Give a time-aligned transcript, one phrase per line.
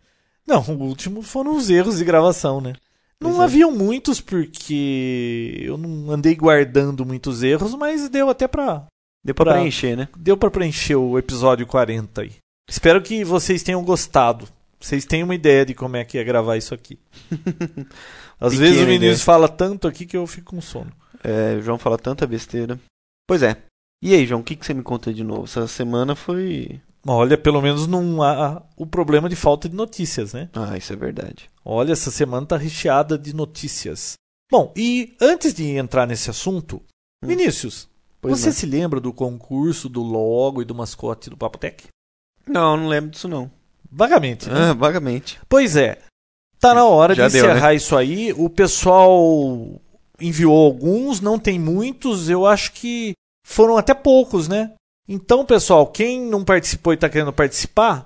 [0.46, 2.74] Não, o último foram os erros de gravação, né?
[3.20, 3.44] Não é.
[3.44, 8.84] haviam muitos porque eu não andei guardando muitos erros, mas deu até pra
[9.24, 10.08] Deu pra Pra- preencher, né?
[10.16, 12.32] deu pra preencher o episódio 40 aí.
[12.68, 14.46] Espero que vocês tenham gostado.
[14.78, 16.98] Vocês têm uma ideia de como é que é gravar isso aqui.
[18.40, 19.24] Às Pequena vezes o Vinícius ideia.
[19.24, 20.92] fala tanto aqui que eu fico com sono.
[21.22, 22.78] É, o João fala tanta besteira.
[23.26, 23.56] Pois é.
[24.02, 25.44] E aí, João, o que, que você me conta de novo?
[25.44, 26.80] Essa semana foi.
[27.06, 30.48] Olha, pelo menos não há o problema de falta de notícias, né?
[30.54, 31.50] Ah, isso é verdade.
[31.64, 34.14] Olha, essa semana tá recheada de notícias.
[34.50, 36.82] Bom, e antes de entrar nesse assunto,
[37.22, 37.28] Hum.
[37.28, 37.88] Vinícius,
[38.20, 38.52] Pois você não.
[38.54, 41.84] se lembra do concurso do logo e do mascote do Papotec?
[42.46, 43.50] Não, não lembro disso não.
[43.90, 44.48] Vagamente.
[44.48, 44.70] né?
[44.70, 45.38] Ah, vagamente.
[45.48, 45.98] Pois é.
[46.58, 47.50] Tá na hora Já de deu, né?
[47.52, 48.32] encerrar isso aí.
[48.34, 49.80] O pessoal
[50.20, 52.28] enviou alguns, não tem muitos.
[52.28, 53.12] Eu acho que
[53.46, 54.72] foram até poucos, né?
[55.08, 58.04] Então, pessoal, quem não participou e tá querendo participar,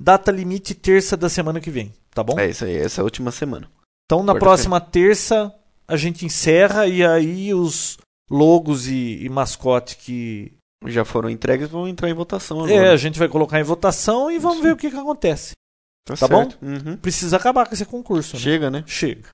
[0.00, 2.38] data limite terça da semana que vem, tá bom?
[2.38, 3.70] É isso aí, essa é a última semana.
[4.06, 5.54] Então, na próxima terça,
[5.86, 10.52] a gente encerra e aí os logos e, e mascote que.
[10.86, 12.92] Já foram entregues, vão entrar em votação É, agora.
[12.92, 14.66] a gente vai colocar em votação e vamos Isso.
[14.66, 15.52] ver o que, que acontece.
[16.06, 16.58] tá tá certo.
[16.62, 16.96] Uhum.
[16.96, 18.42] Precisa acabar com esse concurso, né?
[18.42, 18.82] Chega, né?
[18.86, 19.28] Chega.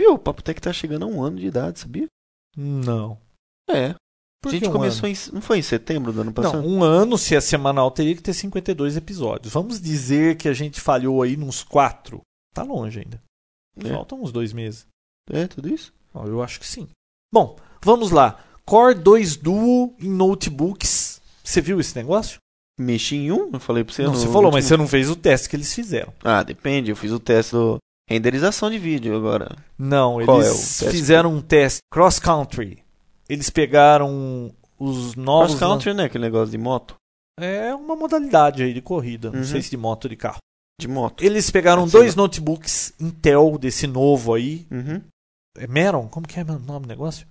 [0.00, 2.06] Viu, o Papo Tech tá chegando a um ano de idade, sabia?
[2.56, 3.18] Não.
[3.68, 3.94] É.
[4.42, 5.14] Por a gente um começou ano?
[5.14, 5.34] em.
[5.34, 6.62] Não foi em setembro do ano passado?
[6.62, 9.52] Não, um ano, se é semanal, teria que ter 52 episódios.
[9.52, 12.22] Vamos dizer que a gente falhou aí nos quatro.
[12.54, 13.22] Tá longe ainda.
[13.84, 13.90] É.
[13.90, 14.86] Faltam uns dois meses.
[15.30, 15.92] É, tudo isso?
[16.14, 16.88] Eu acho que sim.
[17.32, 18.42] Bom, vamos lá.
[18.64, 21.20] Core 2 Duo em notebooks.
[21.44, 22.38] Você viu esse negócio?
[22.78, 23.50] Mexi em um?
[23.52, 24.02] Eu falei pra você.
[24.04, 26.12] não, você falou, mas último- você não fez o teste que eles fizeram.
[26.24, 26.90] Ah, depende.
[26.90, 27.76] Eu fiz o teste do
[28.14, 29.56] renderização de vídeo agora.
[29.78, 30.90] Não, Qual é eles teste?
[30.90, 32.82] fizeram um teste cross-country.
[33.28, 35.54] Eles pegaram os novos...
[35.54, 36.04] Cross country, né?
[36.04, 36.96] Aquele negócio de moto.
[37.38, 39.30] É uma modalidade aí de corrida.
[39.30, 39.44] Não Uhum.
[39.44, 40.38] sei se de moto ou de carro.
[40.80, 41.22] De moto.
[41.22, 42.24] Eles pegaram Assim, dois não.
[42.24, 44.66] notebooks Intel desse novo aí.
[44.70, 45.00] Uhum.
[45.56, 46.08] É Meron?
[46.08, 47.26] Como que é o nome do negócio?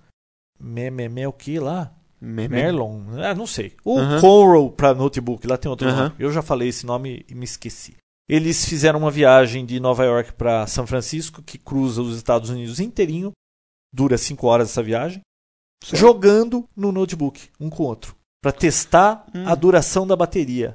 [0.58, 1.92] Me, me, me, o que lá?
[2.20, 3.00] Me- me- Merlon?
[3.24, 3.74] Ah, não sei.
[3.84, 4.20] O Aham.
[4.20, 6.02] Coral para notebook, lá tem outro Aham.
[6.04, 6.14] nome.
[6.18, 7.96] Eu já falei esse nome e me esqueci.
[8.32, 12.78] Eles fizeram uma viagem de Nova York para São Francisco, que cruza os Estados Unidos
[12.78, 13.32] inteirinho.
[13.92, 15.20] Dura 5 horas essa viagem.
[15.82, 15.96] Certo.
[15.96, 18.14] Jogando no notebook, um com o outro.
[18.40, 19.42] Para testar Hum.
[19.46, 20.74] a duração da bateria.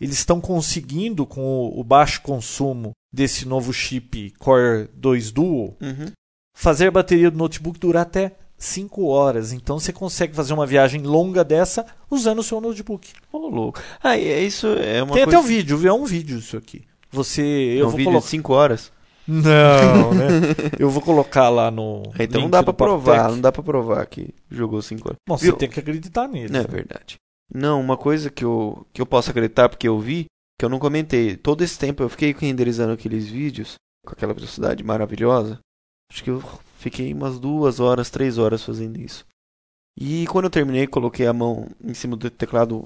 [0.00, 6.10] Eles estão conseguindo, com o, baixo consumo desse novo chip Core 2 Duo, Uhum.
[6.56, 9.52] fazer a bateria do notebook durar até 5 horas.
[9.52, 13.12] Então você consegue fazer uma viagem longa dessa usando o seu notebook.
[13.30, 13.80] Ô, louco.
[14.02, 15.38] Ah, é isso é uma Tem coisa...
[15.38, 15.90] até o vídeo, viu?
[15.90, 16.82] É um vídeo isso aqui.
[17.14, 17.42] Você.
[17.42, 18.24] É Eu um vou vídeo colocar.
[18.24, 18.92] de 5 horas.
[19.26, 20.28] Não, né?
[20.78, 22.02] Eu vou colocar lá no.
[22.18, 23.30] Então não dá Papo provar.
[23.30, 25.16] Não dá pra provar que jogou 5 horas.
[25.26, 25.56] Bom, você Viu?
[25.56, 26.54] tem que acreditar nele.
[26.56, 27.16] É verdade.
[27.52, 30.26] Não, uma coisa que eu, que eu posso acreditar porque eu vi,
[30.58, 31.36] que eu não comentei.
[31.36, 35.58] Todo esse tempo eu fiquei renderizando aqueles vídeos com aquela velocidade maravilhosa.
[36.12, 36.42] Acho que eu
[36.78, 39.24] fiquei umas duas horas, três horas fazendo isso.
[39.98, 42.84] E quando eu terminei, coloquei a mão em cima do teclado,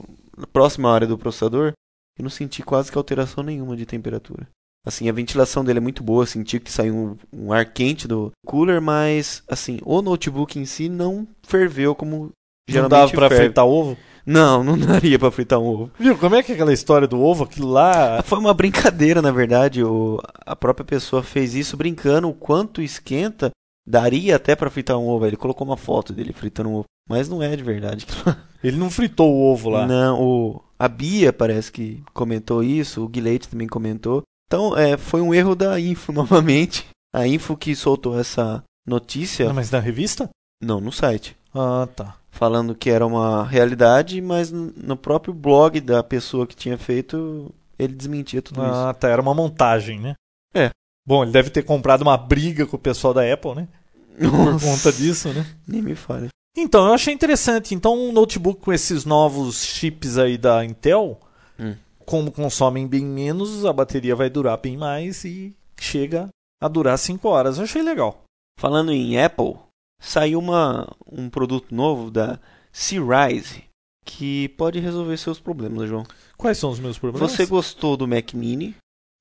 [0.53, 1.73] próxima à área do processador,
[2.19, 4.47] e não senti quase que alteração nenhuma de temperatura.
[4.87, 8.33] Assim, a ventilação dele é muito boa, senti que saiu um, um ar quente do
[8.47, 12.31] cooler, mas, assim, o notebook em si não ferveu como Não
[12.69, 13.45] geralmente dava pra ferve.
[13.47, 13.97] fritar ovo?
[14.25, 15.91] Não, não daria pra fritar um ovo.
[15.99, 16.17] Viu?
[16.17, 17.45] Como é que é aquela história do ovo?
[17.45, 18.23] Aquilo lá.
[18.23, 19.83] Foi uma brincadeira, na verdade.
[19.83, 23.51] O, a própria pessoa fez isso brincando o quanto esquenta.
[23.87, 25.27] Daria até pra fritar um ovo.
[25.27, 26.85] Ele colocou uma foto dele fritando um ovo.
[27.09, 28.07] Mas não é de verdade.
[28.63, 29.87] Ele não fritou o ovo lá.
[29.87, 33.05] Não, o, a Bia parece que comentou isso.
[33.05, 34.23] O Guilherme também comentou.
[34.47, 36.87] Então, é, foi um erro da Info novamente.
[37.15, 39.49] A Info que soltou essa notícia.
[39.49, 40.29] Ah, mas na revista?
[40.63, 41.37] Não, no site.
[41.55, 42.17] Ah, tá.
[42.31, 47.95] Falando que era uma realidade, mas no próprio blog da pessoa que tinha feito, ele
[47.95, 48.75] desmentia tudo isso.
[48.75, 49.09] Ah, tá.
[49.09, 50.15] Era uma montagem, né?
[50.55, 50.71] É.
[51.07, 53.69] Bom, ele deve ter comprado uma briga com o pessoal da Apple, né?
[54.19, 55.47] Por Nossa, conta disso, né?
[55.67, 56.29] Nem me fale.
[56.57, 57.75] Então, eu achei interessante.
[57.75, 61.21] Então, um notebook com esses novos chips aí da Intel,
[61.59, 61.75] Hum.
[62.05, 66.29] como consomem bem menos, a bateria vai durar bem mais e chega
[66.61, 67.59] a durar 5 horas.
[67.59, 68.25] Eu achei legal.
[68.59, 69.55] Falando em Apple,
[70.01, 72.39] saiu uma, um produto novo da
[72.73, 73.65] Serise,
[74.05, 76.05] que pode resolver seus problemas, João.
[76.37, 77.31] Quais são os meus problemas?
[77.33, 78.75] Você gostou do Mac Mini?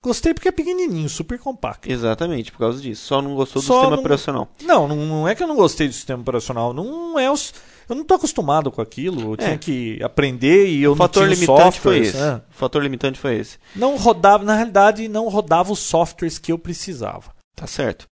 [0.04, 1.92] Gostei porque é pequenininho, super compacto.
[1.92, 3.06] Exatamente, por causa disso.
[3.06, 4.48] Só não gostou do Só sistema não- operacional.
[4.62, 6.72] Não, não, não é que eu não gostei do sistema operacional.
[6.74, 7.54] Não é os.
[7.90, 9.32] Eu não tô acostumado com aquilo.
[9.32, 9.38] Eu É.
[9.38, 12.18] tinha que aprender e eu o fator não tinha limitante foi softwares, esse.
[12.18, 12.42] né?
[12.50, 13.58] O fator limitante foi esse.
[13.76, 17.32] Não rodava, na realidade, não rodava os softwares que eu precisava.
[17.56, 18.06] Tá certo.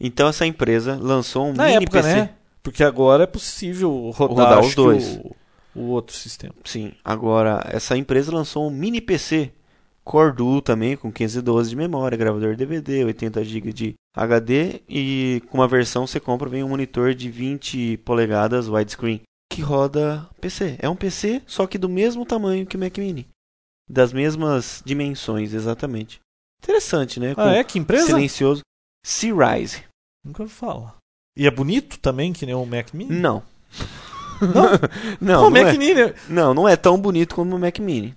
[0.00, 2.14] Então essa empresa lançou um Na mini época, PC.
[2.14, 2.30] né?
[2.62, 5.16] Porque agora é possível rodar, Rodar os acho que dois.
[5.74, 6.54] O, o outro sistema.
[6.64, 6.92] Sim.
[7.04, 9.50] Agora, essa empresa lançou um mini PC
[10.04, 15.58] Core Duo também, com 512 de memória, gravador DVD, 80 GB de HD e com
[15.58, 19.22] uma versão você compra vem um monitor de 20 polegadas widescreen
[19.52, 20.76] que roda PC.
[20.78, 23.28] É um PC, só que do mesmo tamanho que o Mac Mini.
[23.88, 26.20] Das mesmas dimensões, exatamente.
[26.62, 27.34] Interessante, né?
[27.36, 27.62] Ah, é?
[27.64, 28.06] Que empresa?
[28.06, 28.62] Silencioso.
[29.04, 29.84] C-Rise.
[30.24, 30.96] Nunca ouvi falar.
[31.36, 33.14] E é bonito também, que nem o Mac Mini?
[33.14, 33.42] Não.
[34.40, 34.70] Não?
[35.20, 36.14] não, Pô, não, Mac é, Mini.
[36.28, 38.16] não, não é tão bonito como o Mac Mini.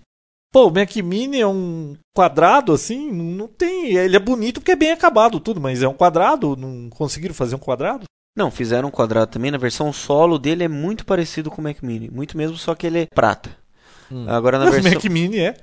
[0.56, 3.94] Pô, o Mac Mini é um quadrado assim, não tem.
[3.94, 7.56] Ele é bonito porque é bem acabado tudo, mas é um quadrado, não conseguiram fazer
[7.56, 8.06] um quadrado?
[8.38, 9.52] Não, fizeram um quadrado também.
[9.52, 12.10] Na versão solo dele é muito parecido com o Mac Mini.
[12.10, 13.50] Muito mesmo, só que ele é prata.
[14.30, 14.94] Agora na o versão.
[14.94, 15.58] Mac Mini é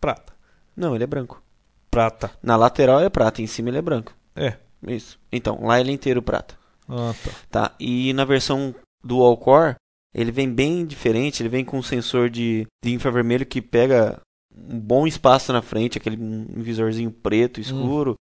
[0.00, 0.32] prata.
[0.76, 1.42] Não, ele é branco.
[1.90, 2.30] Prata.
[2.40, 4.14] Na lateral é prata, em cima ele é branco.
[4.36, 4.54] É.
[4.86, 5.18] Isso.
[5.32, 6.54] Então, lá ele é inteiro prata.
[6.88, 7.30] Ah, tá.
[7.50, 7.74] Tá.
[7.80, 9.74] E na versão dual core,
[10.14, 11.42] ele vem bem diferente.
[11.42, 14.20] Ele vem com um sensor de, de infravermelho que pega
[14.68, 18.14] um bom espaço na frente, aquele um visorzinho preto escuro.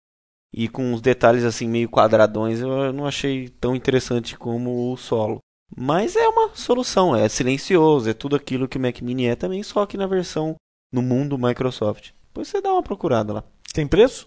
[0.52, 5.38] E com uns detalhes assim meio quadradões, eu não achei tão interessante como o solo.
[5.76, 9.62] Mas é uma solução, é silencioso, é tudo aquilo que o Mac Mini é também,
[9.62, 10.54] só que na versão
[10.92, 12.12] no mundo Microsoft.
[12.28, 13.44] Depois você dá uma procurada lá.
[13.72, 14.26] Tem preço?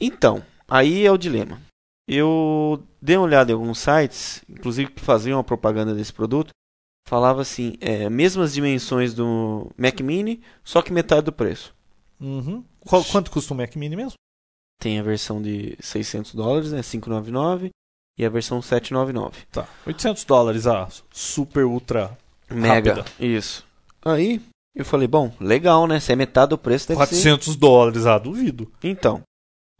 [0.00, 1.60] Então, aí é o dilema.
[2.08, 6.50] Eu dei uma olhada em alguns sites, inclusive que faziam a propaganda desse produto,
[7.06, 11.74] falava assim, é, mesmas dimensões do Mac Mini, só que metade do preço.
[12.20, 12.64] Uhum.
[12.80, 14.14] Qual- quanto custa o Mac Mini mesmo?
[14.80, 17.70] Tem a versão de 600 dólares, né, 599,
[18.18, 19.46] e a versão 799.
[19.50, 19.66] Tá.
[19.86, 22.16] 800 dólares a super ultra.
[22.50, 22.94] Mega.
[22.94, 23.24] Rápida.
[23.24, 23.64] Isso.
[24.04, 24.40] Aí
[24.74, 25.98] eu falei, bom, legal, né?
[26.00, 27.14] Se é metade do preço, deve ser.
[27.14, 28.70] 400 dólares, ah, duvido.
[28.82, 29.22] Então,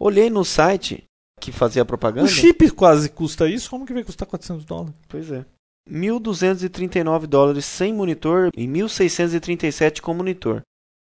[0.00, 1.05] olhei no site
[1.40, 2.26] que fazia a propaganda.
[2.26, 4.94] O chip quase custa isso, como que vai custar 400 dólares?
[5.08, 5.44] Pois é.
[5.91, 10.62] 1.239 dólares sem monitor e 1.637 com monitor.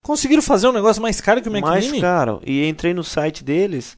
[0.03, 2.01] Conseguiram fazer um negócio mais caro que o Mac Mais Mini?
[2.01, 2.41] caro.
[2.45, 3.95] E entrei no site deles,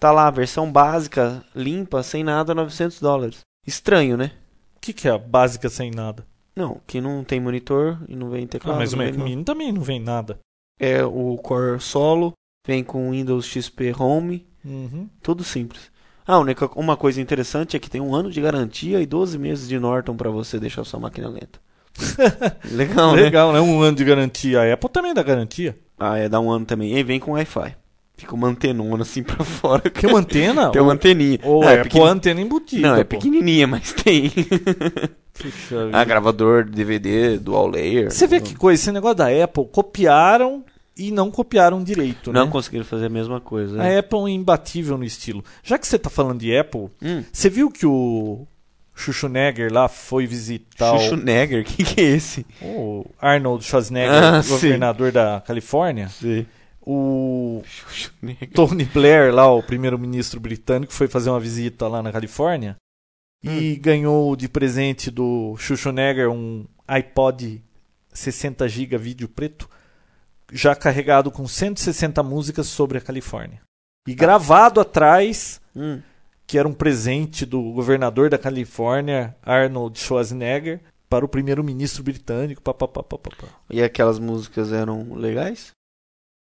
[0.00, 3.40] tá lá, versão básica, limpa, sem nada, 900 dólares.
[3.66, 4.32] Estranho, né?
[4.76, 6.26] O que, que é a básica sem nada?
[6.56, 8.78] Não, que não tem monitor e não vem Ah, teclado.
[8.78, 10.38] mas o não Mac Mini também não vem nada.
[10.80, 12.32] É o Core Solo,
[12.66, 15.08] vem com Windows XP Home, Uhum.
[15.22, 15.90] tudo simples.
[16.26, 19.38] Ah, a única, uma coisa interessante é que tem um ano de garantia e 12
[19.38, 21.58] meses de Norton para você deixar sua máquina lenta.
[22.70, 23.22] Legal, né?
[23.22, 23.60] Legal, né?
[23.60, 24.60] Um ano de garantia.
[24.62, 25.76] A Apple também dá garantia.
[25.98, 26.96] Ah, é, dá um ano também.
[26.96, 27.74] E vem com Wi-Fi.
[28.16, 29.80] Fica uma antenona assim pra fora.
[29.90, 30.70] Tem uma antena?
[30.72, 31.38] Tem uma anteninha.
[31.42, 32.88] Ou Ah, é, pequeni- pô, antena embutida.
[32.88, 33.16] Não, é pô.
[33.16, 34.30] pequenininha, mas tem.
[35.32, 35.98] Puxa vida.
[35.98, 38.10] ah, gravador, DVD, dual layer.
[38.12, 40.62] Você vê que coisa, esse negócio da Apple, copiaram
[40.96, 42.50] e não copiaram direito, Não né?
[42.50, 43.82] conseguiram fazer a mesma coisa.
[43.82, 45.42] A Apple é imbatível no estilo.
[45.62, 47.24] Já que você tá falando de Apple, Hum.
[47.32, 48.46] você viu que o
[48.94, 52.44] Schwarzenegger lá foi visitar Schwarzenegger, o que, que é esse?
[52.60, 54.50] o, Arnold Schwarzenegger, Ah, sim.
[54.50, 56.08] governador da Califórnia?
[56.08, 56.46] Sei.
[56.82, 57.62] O.
[58.54, 62.76] Tony Blair, lá, o primeiro-ministro britânico, foi fazer uma visita lá na Califórnia
[63.42, 67.62] e ganhou de presente do Schwarzenegger um iPod
[68.12, 69.68] 60 GB vídeo preto,
[70.52, 73.60] já carregado com 160 músicas sobre a Califórnia.
[74.08, 76.00] E gravado atrás, Hum.
[76.46, 82.62] que era um presente do governador da Califórnia, Arnold Schwarzenegger, para o primeiro-ministro britânico.
[82.62, 83.30] Pá, pá, pá, pá, pá.
[83.70, 85.72] E aquelas músicas eram legais?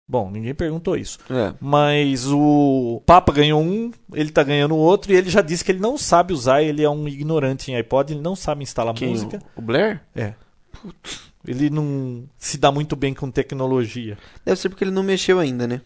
[0.09, 1.19] Bom, ninguém perguntou isso.
[1.31, 1.55] É.
[1.61, 5.79] Mas o Papa ganhou um, ele tá ganhando outro, e ele já disse que ele
[5.81, 9.11] não sabe usar, ele é um ignorante em iPod, ele não sabe instalar Quem?
[9.11, 9.41] música.
[9.57, 10.01] O Blair?
[10.15, 10.35] É.
[11.47, 14.17] Ele não se dá muito bem com tecnologia.
[14.45, 15.81] Deve ser porque ele não mexeu ainda, né?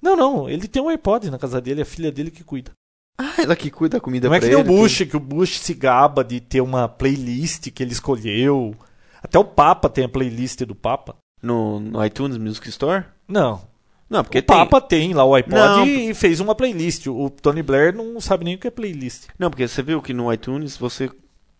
[0.00, 2.72] Não, não, ele tem um iPod na casa dele, é a filha dele que cuida.
[3.18, 5.20] Ah, ela que cuida da comida não é que nem o ele, Bush, que o
[5.20, 8.74] Bush se gaba de ter uma playlist que ele escolheu.
[9.22, 11.14] Até o Papa tem a playlist do Papa.
[11.42, 13.04] No, no iTunes Music Store?
[13.28, 13.60] Não,
[14.08, 14.56] Não, porque o tem.
[14.56, 17.06] Papa tem lá o iPod Não, e fez uma playlist.
[17.06, 19.26] O Tony Blair não sabe nem o que é playlist.
[19.38, 21.10] Não, porque você viu que no iTunes você,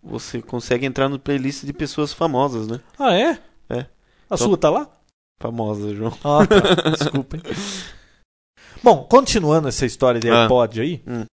[0.02, 2.80] você consegue entrar no playlist de pessoas famosas, né?
[2.98, 3.38] Ah, é?
[3.68, 3.78] É.
[4.28, 4.88] A Então- sua tá lá?
[5.40, 6.12] Famosas, João.
[6.24, 6.90] Ah, tá.
[6.90, 7.36] Desculpa.
[7.36, 7.42] hein.
[8.82, 10.44] Bom, continuando essa história de Ah.
[10.44, 11.02] iPod aí.
[11.06, 11.24] Hum.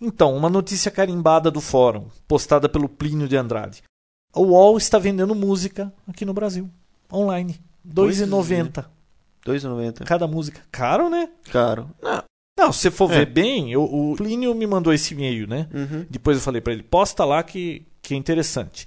[0.00, 3.82] Então, uma notícia carimbada do fórum, postada pelo Plínio de Andrade.
[4.34, 6.68] O UOL está vendendo música aqui no Brasil.
[7.12, 7.54] online.
[7.58, 7.66] É.
[7.88, 8.84] 2,90
[9.44, 10.04] 2,90.
[10.04, 10.60] cada música.
[10.72, 11.28] Caro, né?
[11.52, 11.88] Caro.
[12.02, 12.22] Não.
[12.58, 13.18] Não, se você for É.
[13.18, 15.68] ver bem, eu- o Plínio me mandou esse e-mail, né?
[15.72, 16.04] Uhum.
[16.10, 18.86] Depois eu falei pra ele, posta lá que, que é interessante.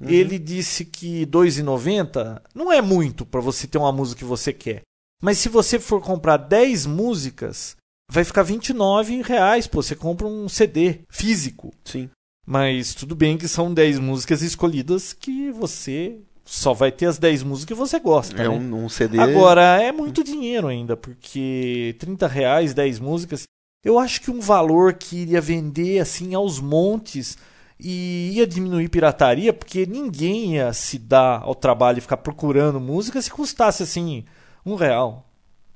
[0.00, 0.08] Uhum.
[0.08, 4.52] Ele disse que R$ 2,90 não é muito pra você ter uma música que você
[4.52, 4.82] quer.
[5.22, 7.76] Mas se você for comprar 10 músicas,
[8.10, 9.82] vai ficar 29 reais, pô.
[9.82, 11.74] Você compra um CD físico.
[11.84, 12.08] Sim.
[12.46, 17.42] Mas tudo bem que são 10 músicas escolhidas que você só vai ter as 10
[17.42, 18.34] músicas que você gosta.
[18.36, 18.48] É né?
[18.48, 19.18] um, um CD.
[19.18, 23.44] Agora, é muito dinheiro ainda, porque 30 reais, 10 músicas.
[23.84, 27.36] Eu acho que um valor que iria vender assim aos montes
[27.82, 33.20] e ia diminuir pirataria, porque ninguém ia se dar ao trabalho de ficar procurando música
[33.20, 34.24] se custasse assim
[34.64, 35.26] um real,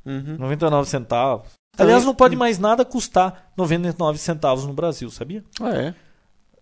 [0.05, 0.37] Uhum.
[0.39, 1.49] 99 centavos.
[1.77, 5.43] Também- Aliás, não pode mais nada custar 99 centavos no Brasil, sabia?
[5.61, 5.95] Ah, é?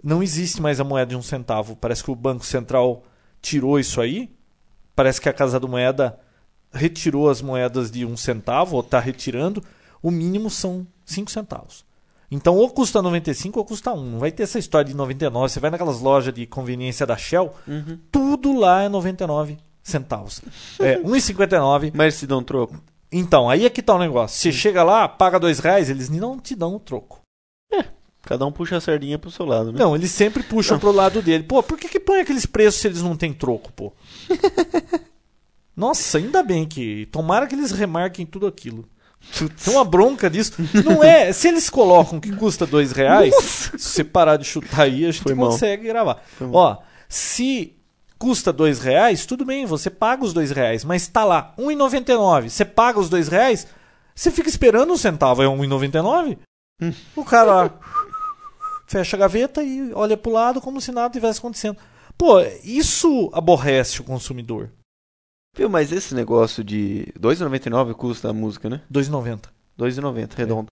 [0.02, 1.76] Não existe mais a moeda de um centavo.
[1.76, 3.04] Parece que o Banco Central
[3.40, 4.30] tirou isso aí.
[4.96, 6.18] Parece que a Casa do Moeda
[6.72, 9.62] retirou as moedas de um centavo, ou está retirando.
[10.02, 11.84] O mínimo são 5 centavos.
[12.34, 14.02] Então, ou custa 95 ou custa 1.
[14.12, 15.48] Não vai ter essa história de 99.
[15.52, 17.98] Você vai naquelas lojas de conveniência da Shell, Uhum.
[18.10, 20.40] tudo lá é 99 centavos.
[20.80, 21.92] É 1,59.
[21.94, 22.74] Mas se dão um troco?
[23.12, 24.38] Então, aí é que tá o negócio.
[24.38, 27.20] Você chega lá, paga dois reais, eles não te dão o troco.
[28.22, 29.78] Cada um puxa a sardinha pro seu lado, né?
[29.80, 31.42] Não, eles sempre puxam pro lado dele.
[31.42, 33.92] Pô, por que, que põe aqueles preços se eles não têm troco, pô?
[35.76, 37.06] Nossa, ainda bem que.
[37.06, 38.88] Tomara que eles remarquem tudo aquilo.
[39.64, 40.52] Tem uma bronca disso.
[40.84, 41.32] Não é.
[41.32, 45.22] Se eles colocam que custa dois reais, se você parar de chutar aí, a gente
[45.22, 45.50] Foi mal.
[45.50, 46.22] consegue gravar.
[46.40, 46.50] Mal.
[46.52, 46.76] Ó,
[47.08, 47.76] se
[48.18, 52.48] custa dois reais, tudo bem, você paga os dois reais, mas tá lá, R$ 1,99.
[52.48, 53.66] Você paga os dois reais,
[54.14, 56.38] você fica esperando um centavo, é R$ 1,99?
[56.80, 56.92] Hum.
[57.16, 57.72] O cara
[58.86, 61.76] fecha a gaveta e olha pro lado como se nada tivesse acontecendo.
[62.16, 64.70] Pô, isso aborrece o consumidor.
[65.54, 68.82] Viu, mas esse negócio de 2,99 custa a música, né?
[68.90, 69.50] 2,90.
[69.78, 70.66] 2,90 redondo.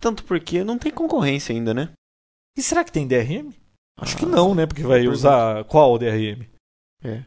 [0.00, 1.90] Tanto porque não tem concorrência ainda, né?
[2.56, 3.52] E será que tem DRM?
[3.98, 4.66] Acho que Ah, não, né?
[4.66, 6.46] Porque vai boa usar qual DRM?
[7.02, 7.24] É.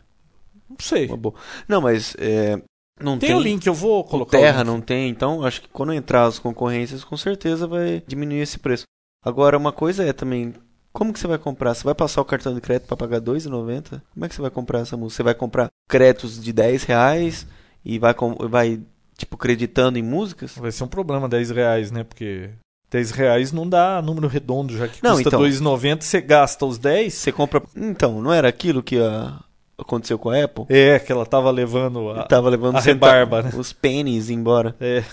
[0.70, 1.08] Não sei.
[1.08, 1.36] Uma boa.
[1.68, 2.62] Não, mas é,
[3.00, 4.38] não Tem, tem, o link, eu vou colocar.
[4.38, 8.42] o terra, não tem, então acho que quando entrar as concorrências, com certeza vai diminuir
[8.42, 8.84] esse preço.
[9.24, 10.54] Agora, uma coisa é também,
[10.92, 11.74] como que você vai comprar?
[11.74, 14.02] Você vai passar o cartão de crédito para pagar R$ 2,90?
[14.14, 15.18] Como é que você vai comprar essa música?
[15.18, 17.48] Você vai comprar créditos de 10 reais
[17.86, 18.14] e vai,
[18.50, 18.82] vai
[19.18, 20.56] tipo, creditando em músicas?
[20.58, 22.04] Vai ser um problema 10 reais, né?
[22.04, 22.50] Porque
[22.90, 25.42] 10 reais não dá número redondo, já que Não, custa então.
[25.42, 27.14] 2,90, você gasta os 10.
[27.14, 27.62] Você compra...
[27.76, 29.40] Então, não era aquilo que ah,
[29.78, 30.66] aconteceu com a Apple?
[30.70, 32.24] É, que ela tava levando a.
[32.24, 33.52] Tava levando a rebarba, né?
[33.56, 34.76] os pennies embora.
[34.80, 35.04] É.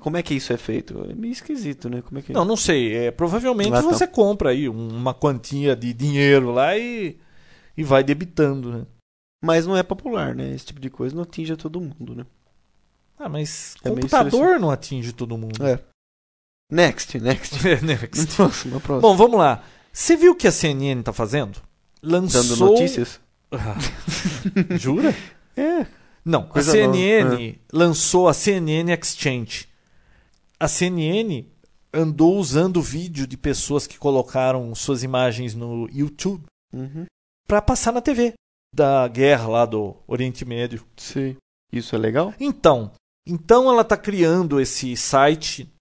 [0.00, 1.06] Como é que isso é feito?
[1.10, 2.02] É meio esquisito, né?
[2.02, 2.32] Como é que...
[2.32, 2.94] Não, não sei.
[2.94, 3.82] É, provavelmente Ah, tá.
[3.82, 7.16] você compra aí um- uma quantia de dinheiro lá e,
[7.76, 8.86] e vai debitando, né?
[9.42, 10.52] Mas não é popular, né?
[10.54, 12.26] Esse tipo de coisa não atinge a todo mundo, né?
[13.18, 15.64] Ah, mas É computador não atinge todo mundo.
[15.64, 15.78] É.
[16.72, 17.68] Next, next.
[17.68, 18.36] É, next.
[19.00, 19.62] Bom, vamos lá.
[19.92, 21.58] Você viu o que a CNN tá fazendo?
[22.02, 22.42] Lançou.
[22.42, 23.20] Dando notícias?
[24.78, 25.14] Jura?
[25.56, 25.86] É.
[26.24, 27.58] Não, Coisa a CNN nova.
[27.72, 29.68] lançou a CNN Exchange.
[30.58, 31.46] A CNN
[31.92, 37.06] andou usando vídeo de pessoas que colocaram suas imagens no YouTube Uhum.
[37.46, 38.34] para passar na TV
[38.74, 40.84] da guerra lá do Oriente Médio.
[40.96, 41.36] Sim.
[41.72, 42.34] Isso é legal?
[42.40, 42.90] Então,
[43.26, 45.72] então ela está criando esse site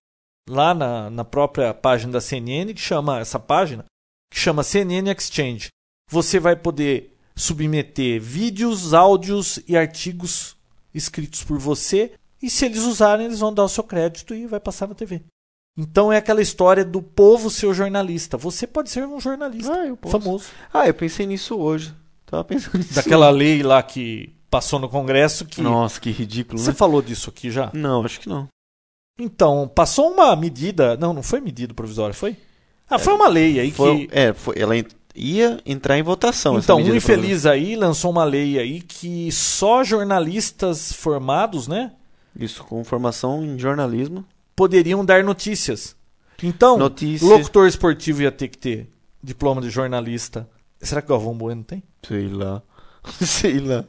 [0.47, 3.85] lá na, na própria página da CNN que chama essa página
[4.31, 5.69] que chama CNN Exchange.
[6.11, 10.55] Você vai poder submeter vídeos, áudios e artigos
[10.93, 12.13] escritos por você
[12.43, 15.21] e se eles usarem eles vão dar o seu crédito e vai passar na TV.
[15.75, 18.37] Então é aquela história do povo ser o jornalista.
[18.37, 20.19] Você pode ser um jornalista Ah, eu posso.
[20.19, 20.45] famoso.
[20.71, 21.95] Ah, eu pensei nisso hoje.
[22.27, 22.93] Tava pensando nisso.
[22.93, 26.75] Daquela lei lá que passou no Congresso que Nossa, que ridículo, você né?
[26.75, 27.71] falou disso aqui já?
[27.73, 28.47] Não, acho que não.
[29.19, 30.95] Então, passou uma medida.
[30.97, 32.35] Não, não foi medida provisória, foi?
[32.89, 34.15] Ah, foi uma lei aí Foi, que.
[34.15, 34.73] é, foi, ela
[35.15, 36.57] ia entrar em votação.
[36.57, 41.93] essa Então, um infeliz aí lançou uma lei aí que só jornalistas formados, né?
[42.35, 44.25] Isso, com formação em jornalismo.
[44.55, 45.95] Poderiam dar notícias.
[46.41, 47.29] Então, Notícias.
[47.29, 48.89] locutor esportivo ia ter que ter
[49.21, 50.49] diploma de jornalista.
[50.81, 51.81] Será que o Galvão Bueno tem?
[52.05, 52.61] Sei lá.
[53.21, 53.85] Sei lá.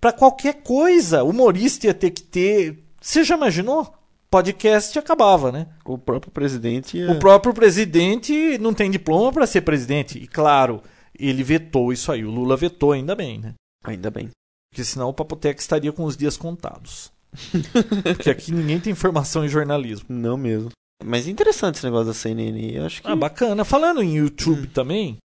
[0.00, 2.82] Pra qualquer coisa, humorista ia ter que ter.
[3.00, 3.94] Você já imaginou?
[4.30, 5.66] Podcast acabava, né?
[5.84, 7.10] O próprio presidente ia...
[7.10, 10.18] O próprio presidente não tem diploma para ser presidente.
[10.18, 10.82] E claro,
[11.18, 12.24] ele vetou isso aí.
[12.24, 13.54] O Lula vetou, ainda bem, né?
[13.84, 14.28] Ainda bem.
[14.70, 17.10] Porque senão o Papotec estaria com os dias contados.
[18.14, 20.06] Porque aqui ninguém tem formação em jornalismo.
[20.08, 20.70] Não mesmo.
[21.04, 22.72] Mas interessante esse negócio da CNN.
[22.74, 23.08] Eu acho que...
[23.08, 23.64] Ah, bacana.
[23.64, 25.16] Falando em YouTube também,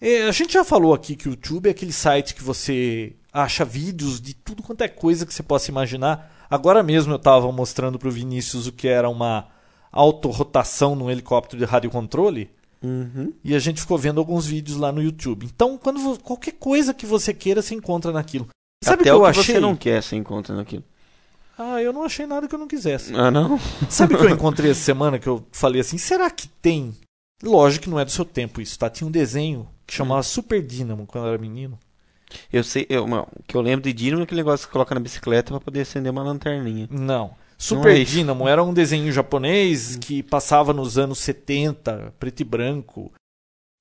[0.00, 3.64] É, a gente já falou aqui que o YouTube é aquele site que você acha
[3.64, 6.44] vídeos de tudo quanto é coisa que você possa imaginar.
[6.50, 9.46] Agora mesmo eu estava mostrando para o Vinícius o que era uma
[9.92, 12.50] autorrotação num helicóptero de radiocontrole.
[12.82, 13.32] Uhum.
[13.44, 15.46] E a gente ficou vendo alguns vídeos lá no YouTube.
[15.46, 18.48] Então, quando qualquer coisa que você queira, você encontra naquilo.
[18.82, 19.54] Sabe Até que eu o que achei?
[19.54, 20.82] você não quer, você encontra naquilo.
[21.58, 23.14] Ah, eu não achei nada que eu não quisesse.
[23.14, 23.58] Ah, não?
[23.88, 26.94] Sabe o que eu encontrei essa semana que eu falei assim, será que tem?
[27.42, 28.88] Lógico que não é do seu tempo isso, tá?
[28.88, 31.78] Tinha um desenho que chamava Super Dynamo quando eu era menino.
[32.52, 34.72] Eu sei, eu, não, o que eu lembro de Dynamo é aquele negócio que você
[34.72, 36.88] coloca na bicicleta pra poder acender uma lanterninha.
[36.90, 37.34] Não.
[37.58, 38.12] Super é isso.
[38.12, 43.12] Dynamo era um desenho japonês que passava nos anos 70, preto e branco.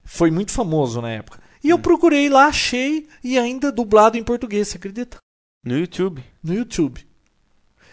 [0.03, 1.39] Foi muito famoso na época.
[1.63, 5.17] E eu procurei lá, achei e ainda dublado em português, você acredita?
[5.63, 6.23] No YouTube.
[6.43, 7.05] No YouTube.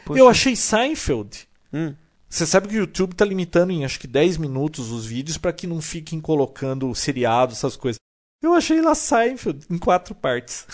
[0.08, 0.20] Poxa.
[0.20, 1.46] Eu achei Seinfeld.
[1.72, 1.94] Hum.
[2.28, 5.52] Você sabe que o YouTube tá limitando em acho que 10 minutos os vídeos para
[5.52, 7.98] que não fiquem colocando seriado, essas coisas.
[8.42, 10.66] Eu achei lá Seinfeld em quatro partes.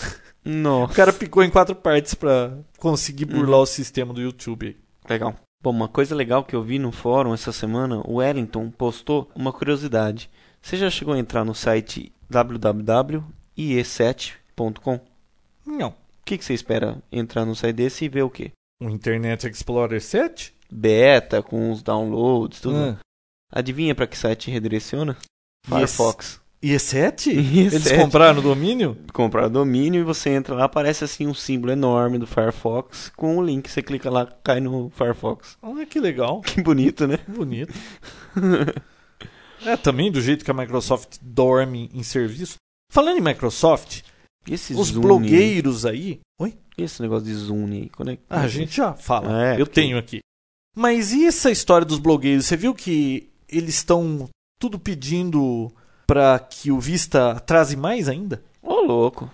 [0.45, 0.93] O Nossa.
[0.93, 3.63] cara picou em quatro partes pra conseguir burlar Uhum.
[3.63, 4.77] o sistema do YouTube.
[5.09, 5.35] Legal.
[5.63, 9.51] Bom, uma coisa legal que eu vi no fórum essa semana, o Wellington postou uma
[9.51, 10.29] curiosidade.
[10.61, 14.95] Você já chegou a entrar no site www.ie7.com?
[15.65, 15.93] O Não.
[16.23, 18.51] que, que você espera entrar no site desse e ver o quê?
[18.81, 20.53] O Internet Explorer 7?
[20.69, 22.77] Beta, com os downloads, tudo.
[22.77, 22.97] Ah.
[23.51, 25.17] Adivinha pra que site redireciona?
[25.65, 26.41] Firefox.
[26.61, 27.31] IE7?
[27.31, 27.71] IE7.
[27.73, 28.97] Eles compraram o domínio?
[29.13, 33.43] Comprar domínio e você entra lá, aparece assim um símbolo enorme do Firefox com o
[33.43, 33.69] link.
[33.69, 35.57] Você clica lá, cai no Firefox.
[35.61, 36.41] Olha que legal.
[36.41, 37.19] Que bonito, né?
[37.27, 37.73] Bonito.
[39.65, 42.55] é, também do jeito que a Microsoft dorme em serviço.
[42.91, 44.01] Falando em Microsoft,
[44.49, 46.19] esse os Zoom blogueiros aí.
[46.39, 46.57] Oi?
[46.83, 47.89] Esse negócio de Zoom aí?
[47.89, 49.45] Quando é Ah, a gente já fala.
[49.45, 50.19] É, eu porque- tenho aqui.
[50.75, 52.45] Mas e essa história dos blogueiros?
[52.45, 54.27] Você viu que eles estão
[54.59, 55.71] tudo pedindo
[56.05, 58.43] para que o Vista atrase mais ainda?
[58.61, 59.31] Ô, louco.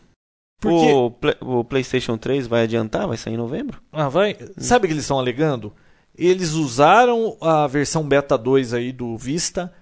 [0.61, 3.07] Porque O, Play- o PlayStation 3 vai adiantar?
[3.07, 3.81] Vai sair em novembro?
[3.91, 5.73] ah, vai, sabe o que eles estão alegando?
[6.15, 9.73] Eles usaram a versão beta 2 aí do Vista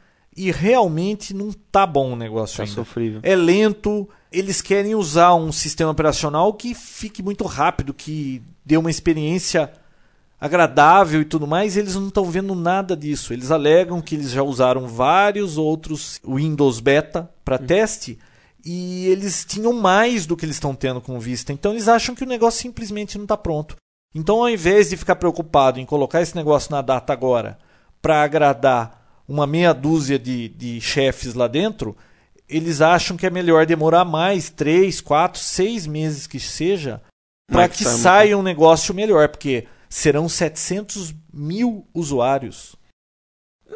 [0.42, 2.74] e realmente não tá bom o negócio Tá ainda.
[2.74, 3.20] sofrível.
[3.24, 8.90] É lento, eles querem usar um sistema operacional que fique muito rápido, que dê uma
[8.90, 9.70] experiência
[10.40, 13.34] agradável e tudo mais, e eles não estão vendo nada disso.
[13.34, 18.18] Eles alegam que eles já usaram vários outros Windows Beta para teste
[18.66, 21.52] e eles tinham mais do que eles estão tendo com Vista.
[21.52, 23.76] Então eles acham que o negócio simplesmente não está pronto.
[24.16, 27.60] Então, ao invés de ficar preocupado em colocar esse negócio na data agora
[28.02, 28.99] para agradar
[29.30, 31.96] uma meia dúzia de, de chefes lá dentro,
[32.48, 37.00] eles acham que é melhor demorar mais três, quatro, seis meses que seja
[37.48, 42.76] para que muito- saia um negócio melhor, porque serão 700 mil usuários.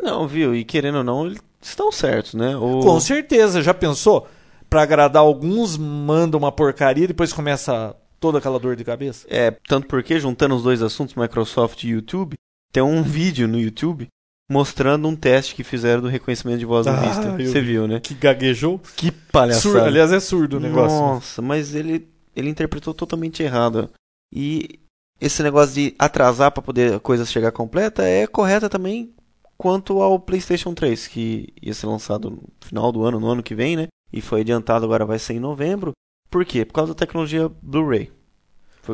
[0.01, 0.55] Não, viu?
[0.55, 2.53] E querendo ou não, eles estão certos, né?
[2.55, 4.27] Com certeza, já pensou?
[4.69, 9.27] Para agradar alguns, manda uma porcaria e depois começa toda aquela dor de cabeça.
[9.29, 12.33] É, tanto porque, juntando os dois assuntos, Microsoft e YouTube,
[12.71, 14.07] tem um vídeo no YouTube
[14.53, 17.25] mostrando um teste que fizeram do reconhecimento de voz Ah, Vista.
[17.41, 17.67] eu Você vi.
[17.73, 17.99] viu, né?
[17.99, 18.79] Que gaguejou.
[18.95, 19.83] Que palhaçada.
[19.85, 20.97] Aliás, é surdo o negócio.
[20.97, 23.89] Nossa, mas ele, ele interpretou totalmente errado.
[24.31, 24.79] E
[25.19, 29.11] esse negócio de atrasar para poder a coisa chegar completa é correta também
[29.57, 33.55] quanto ao PlayStation 3, que ia ser lançado no final do ano, no ano que
[33.55, 33.87] vem, né?
[34.11, 35.91] E foi adiantado, agora vai ser em novembro.
[36.29, 36.65] Por quê?
[36.65, 38.11] Por causa da tecnologia Blu-ray.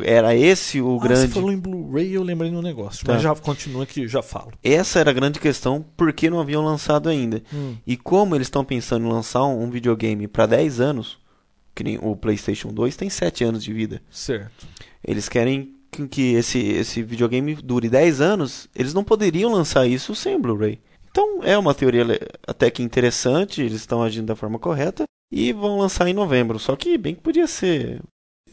[0.03, 1.33] Era esse o Ah, Você grande.
[1.33, 3.05] falou em Blu-ray eu lembrei no negócio.
[3.05, 3.13] Tá.
[3.13, 4.51] Mas já continua que já falo.
[4.63, 7.41] Essa era a grande questão, por que não haviam lançado ainda?
[7.53, 7.75] Hum.
[7.87, 11.17] E como eles estão pensando em lançar um, um videogame para 10 anos,
[11.73, 14.01] que nem o PlayStation 2 tem 7 anos de vida.
[14.11, 14.67] Certo.
[15.03, 15.73] Eles querem
[16.11, 20.79] que- esse, esse videogame dure 10 anos, eles não poderiam lançar isso sem Blu-ray.
[21.09, 22.05] Então é uma teoria
[22.45, 26.59] até que interessante, eles estão agindo da forma correta e vão lançar em novembro.
[26.59, 27.99] Só que bem que podia ser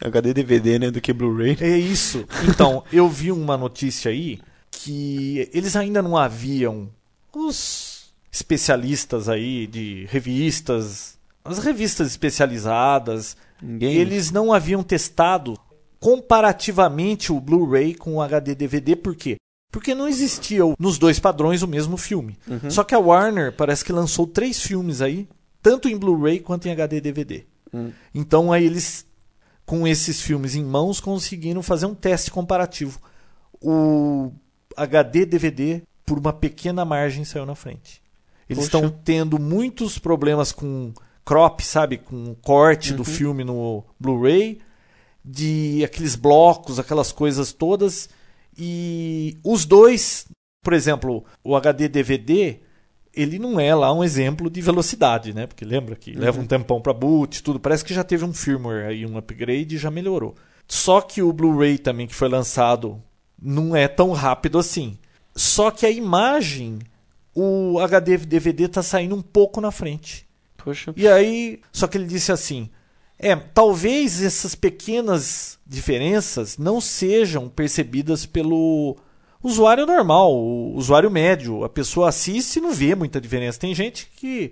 [0.01, 1.57] HD DVD, né, do que Blu-ray.
[1.59, 2.25] É isso.
[2.47, 4.39] Então, eu vi uma notícia aí
[4.71, 6.89] que eles ainda não haviam
[7.33, 13.95] os especialistas aí de revistas, as revistas especializadas, Ninguém.
[13.95, 15.57] eles não haviam testado
[15.99, 19.37] comparativamente o Blu-ray com o HD DVD, por quê?
[19.71, 22.37] Porque não existia nos dois padrões o mesmo filme.
[22.47, 22.69] Uhum.
[22.69, 25.27] Só que a Warner parece que lançou três filmes aí,
[25.61, 27.43] tanto em Blu-ray quanto em HD DVD.
[27.73, 27.91] Hum.
[28.13, 29.05] Então aí eles,
[29.67, 32.99] com esses filmes em mãos, conseguiram fazer um teste comparativo.
[33.61, 34.31] O
[34.75, 38.01] HD DVD, por uma pequena margem, saiu na frente.
[38.49, 38.77] Eles Poxa.
[38.85, 40.93] estão tendo muitos problemas com
[41.25, 41.97] crop, sabe?
[41.97, 43.03] Com corte do Uhum.
[43.05, 44.59] filme no Blu-ray,
[45.23, 48.09] de aqueles blocos, aquelas coisas todas.
[48.57, 50.25] E os dois,
[50.63, 52.59] por exemplo, o HD DVD,
[53.17, 55.47] ele não é lá um exemplo de velocidade, né?
[55.47, 56.19] Porque lembra que Uhum.
[56.19, 57.59] leva um tempão para boot, tudo.
[57.59, 60.35] Parece que já teve um firmware aí, um upgrade e já melhorou.
[60.67, 63.01] Só que o Blu-ray também que foi lançado
[63.41, 64.97] não é tão rápido assim.
[65.35, 66.79] Só que a imagem,
[67.33, 70.25] o HD DVD tá saindo um pouco na frente.
[70.57, 70.93] Poxa.
[70.97, 72.69] E aí, só que ele disse assim:
[73.17, 78.97] é, talvez essas pequenas diferenças não sejam percebidas pelo
[79.43, 81.63] usuário normal, o usuário médio.
[81.63, 83.59] A pessoa assiste e não vê muita diferença.
[83.59, 84.51] Tem gente que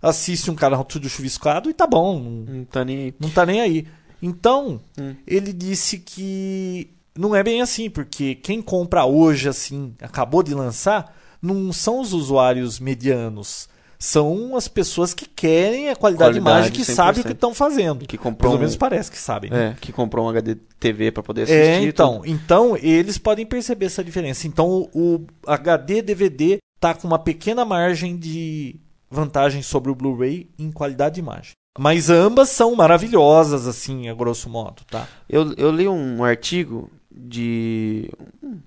[0.00, 3.14] assiste um canal tudo chuviscado e tá bom, não, Não tá nem aí.
[3.18, 3.86] não tá nem aí.
[4.22, 5.14] Então, Hum.
[5.26, 11.16] ele disse que não é bem assim, porque quem compra hoje, assim, acabou de lançar,
[11.42, 13.68] não são os usuários medianos.
[13.98, 16.94] São as pessoas que querem a qualidade, de imagem, que 100%.
[16.94, 18.06] sabem o que estão fazendo.
[18.06, 19.50] Que comprou Pelo um- menos parece que sabem.
[19.50, 19.74] né?
[19.76, 21.60] É, que comprou um HD TV pra poder assistir.
[21.60, 24.46] É, então, então eles podem perceber essa diferença.
[24.46, 28.76] Então o, HD DVD tá com uma pequena margem de
[29.10, 31.52] vantagem sobre o Blu-ray em qualidade de imagem.
[31.76, 35.06] Mas ambas são maravilhosas, assim, a grosso modo, tá?
[35.28, 38.10] Eu, eu li um artigo de
[38.42, 38.58] um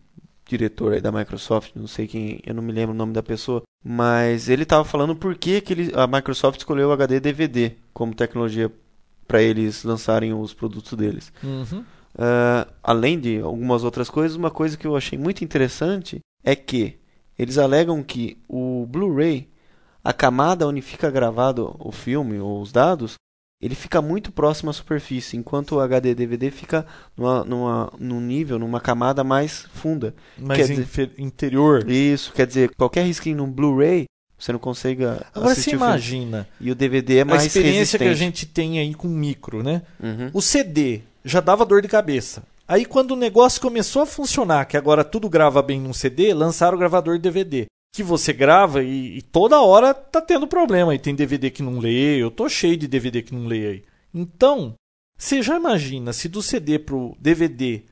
[0.51, 3.61] diretor aí da Microsoft, não sei quem, eu não me lembro o nome da pessoa,
[3.83, 8.13] mas ele tava falando por que, que ele- a Microsoft escolheu o HD DVD como
[8.13, 8.71] tecnologia
[9.27, 11.31] para eles lançarem os produtos deles.
[11.43, 11.83] Uhum.
[12.17, 16.97] Ah, além de algumas outras coisas, uma coisa que eu achei muito interessante é que
[17.39, 19.49] eles alegam que o Blu-ray,
[20.03, 23.15] a camada onde fica gravado o filme ou os dados,
[23.61, 28.57] ele fica muito próximo à superfície, enquanto o HD DVD fica numa, numa, num nível,
[28.57, 30.13] numa camada mais funda.
[30.37, 31.89] Mas Quer dizer- interior.
[31.89, 34.05] Isso, quer dizer, qualquer risquinho no Blu-ray,
[34.37, 35.85] você não consegue Agora você assistir o filme.
[35.85, 38.39] imagina E o DVD é a mais experiência que a resistente.
[38.39, 39.83] gente tem aí com micro, né?
[40.01, 40.31] Uhum.
[40.33, 42.41] O CD já dava dor de cabeça.
[42.67, 46.75] Aí quando o negócio começou a funcionar, que agora tudo grava bem num CD, lançaram
[46.75, 47.65] o gravador DVD.
[47.91, 50.95] Que você grava e, e toda hora tá tendo problema.
[50.95, 53.83] E tem DVD que não lê, eu tô cheio de DVD que não lê aí.
[54.13, 54.75] Então,
[55.17, 57.83] você já imagina se do CD pro DVD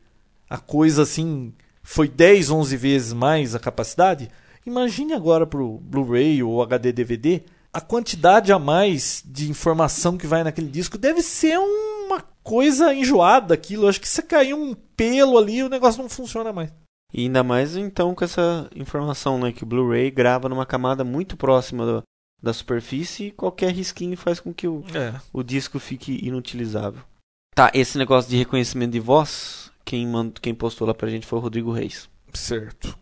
[0.49, 4.29] a coisa assim foi 10, 11 vezes mais a capacidade?
[4.65, 10.43] Imagine agora pro Blu-ray ou HD DVD a quantidade a mais de informação que vai
[10.43, 13.87] naquele disco deve ser uma coisa enjoada aquilo.
[13.87, 16.71] Acho que se cair um pelo ali, o negócio não funciona mais.
[17.13, 21.35] E ainda mais então com essa informação, né, que o Blu-ray grava numa camada muito
[21.35, 22.03] próxima do-
[22.41, 25.19] da superfície e qualquer risquinho faz com que o, É.
[25.33, 27.01] o disco fique inutilizável.
[27.55, 30.31] Tá, esse negócio de reconhecimento de voz, quem, mand...
[30.41, 32.07] quem postou lá pra gente foi o Rodrigo Reis.
[32.33, 32.97] Certo.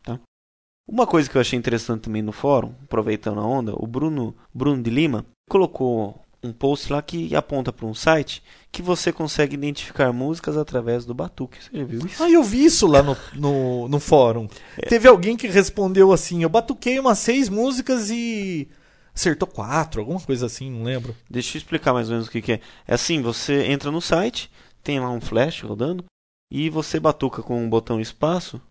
[0.90, 4.82] Uma coisa que eu achei interessante também no fórum, aproveitando a onda, o Bruno, Bruno
[4.82, 10.12] de Lima colocou um post lá que aponta para um site que você consegue identificar
[10.14, 11.64] músicas através do batuque.
[11.64, 12.24] Você já viu isso?
[12.24, 14.48] Ah, eu vi isso lá no, no, no fórum.
[14.88, 18.68] Teve alguém que respondeu assim: eu batuquei umas seis músicas e
[19.14, 21.16] acertou quatro, alguma coisa assim, não lembro.
[21.30, 22.62] Deixa eu explicar mais ou menos o que, que é.
[22.88, 24.52] É assim, você entra no site,
[24.84, 26.06] tem lá um flash rodando,
[26.52, 28.62] e você batuca com um botão espaço,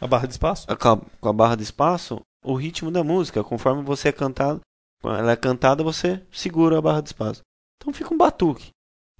[0.00, 0.66] A barra de espaço?
[0.70, 3.42] a, com a barra de espaço, o ritmo da música.
[3.42, 4.60] Conforme você é cantado,
[5.00, 7.42] quando ela é cantada, você segura a barra de espaço.
[7.76, 8.70] Então fica um batuque.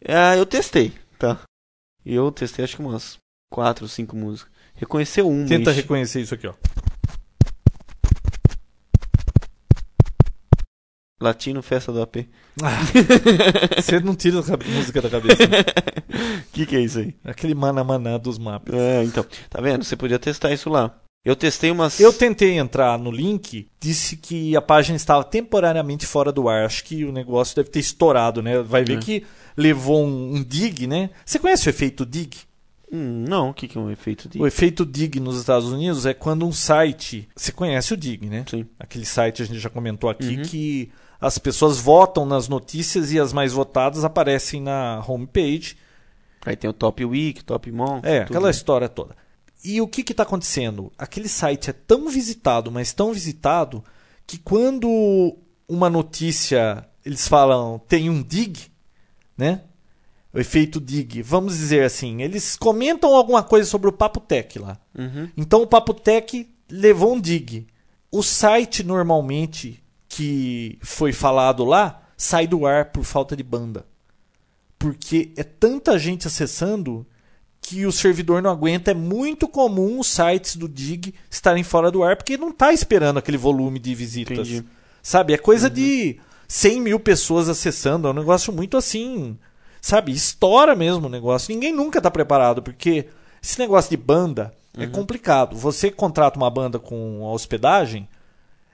[0.04, 1.40] Ah, eu testei, tá?
[2.04, 3.18] E eu testei acho que umas
[3.50, 4.52] quatro, cinco músicas.
[4.74, 5.46] Reconheceu uma.
[5.46, 6.54] Tenta reconhecer isso aqui, ó.
[11.18, 12.28] Latino Festa do AP.
[13.76, 15.42] Você não tira a música da cabeça.
[15.42, 17.14] O que, que é isso aí?
[17.24, 18.74] Aquele mana maná dos mapas.
[18.74, 19.24] É, então.
[19.48, 19.82] Tá vendo?
[19.82, 20.94] Você podia testar isso lá.
[21.26, 21.98] Eu testei umas.
[21.98, 26.64] Eu tentei entrar no link, disse que a página estava temporariamente fora do ar.
[26.64, 28.62] Acho que o negócio deve ter estourado, né?
[28.62, 29.00] Vai ver É.
[29.00, 31.10] que levou um, um dig, né?
[31.24, 32.36] Você conhece o efeito dig?
[32.92, 34.40] Hum, não, o que, que é um efeito de.
[34.40, 37.28] O efeito dig nos Estados Unidos é quando um site.
[37.34, 38.44] Você conhece o dig, né?
[38.48, 38.64] Sim.
[38.78, 40.42] Aquele site a gente já comentou aqui Uhum.
[40.42, 45.76] que as pessoas votam nas notícias e as mais votadas aparecem na homepage.
[46.44, 48.04] Aí tem o Top Week, Top Month.
[48.04, 48.28] É, tudo.
[48.36, 49.16] aquela história toda.
[49.68, 50.92] E o que está acontecendo?
[50.96, 53.82] Aquele site é tão visitado, mas tão visitado,
[54.24, 55.36] que quando
[55.68, 58.70] uma notícia eles falam tem um dig,
[59.36, 59.62] né?
[60.32, 64.78] O efeito dig, vamos dizer assim, eles comentam alguma coisa sobre o Papo Tech lá.
[64.96, 65.28] Uhum.
[65.36, 67.66] Então o Papo Tech levou um dig.
[68.08, 73.84] O site normalmente que foi falado lá sai do ar por falta de banda.
[74.78, 77.04] Porque é tanta gente acessando
[77.68, 78.92] que o servidor não aguenta.
[78.92, 83.18] É muito comum os sites do Dig estarem fora do ar porque não está esperando
[83.18, 84.48] aquele volume de visitas.
[84.48, 84.64] Entendi.
[85.02, 85.32] Sabe?
[85.32, 88.06] É coisa de 100 mil pessoas acessando.
[88.06, 89.36] É um negócio muito assim.
[89.80, 90.12] Sabe?
[90.12, 91.52] Estoura mesmo o negócio.
[91.52, 93.06] Ninguém nunca está preparado porque
[93.42, 95.56] esse negócio de banda é complicado.
[95.56, 98.08] Você contrata uma banda com a hospedagem.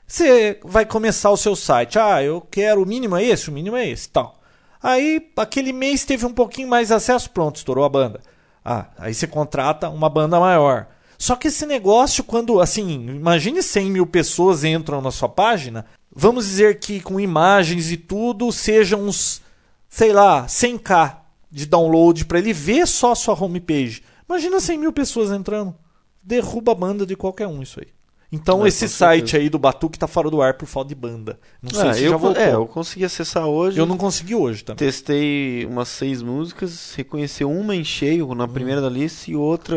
[0.07, 1.99] Você vai começar o seu site.
[1.99, 4.39] Ah, eu quero o mínimo é esse, o mínimo é esse, tal.
[4.83, 8.21] Aí, aquele mês teve um pouquinho mais acesso, pronto, estourou a banda.
[8.65, 10.87] Ah, aí você contrata uma banda maior.
[11.19, 16.47] Só que esse negócio, quando, assim, imagine 100 mil pessoas entram na sua página, vamos
[16.47, 19.41] dizer que com imagens e tudo, sejam uns,
[19.89, 21.19] sei lá, 100k
[21.51, 24.03] de download para ele ver só a sua homepage.
[24.29, 25.75] Imagina 100 mil pessoas entrando.
[26.23, 27.92] Derruba a banda de qualquer um isso aí.
[28.33, 29.43] Então É, esse site certeza.
[29.43, 31.39] aí do Batuque tá fora do ar por falta de banda.
[31.63, 32.43] Não sei Ah, se eu, já voltou.
[32.43, 33.79] é, eu consegui acessar hoje.
[33.79, 34.79] Eu não consegui hoje também.
[34.79, 39.77] Testei umas seis músicas, reconheceu uma em cheio na primeira da lista e outra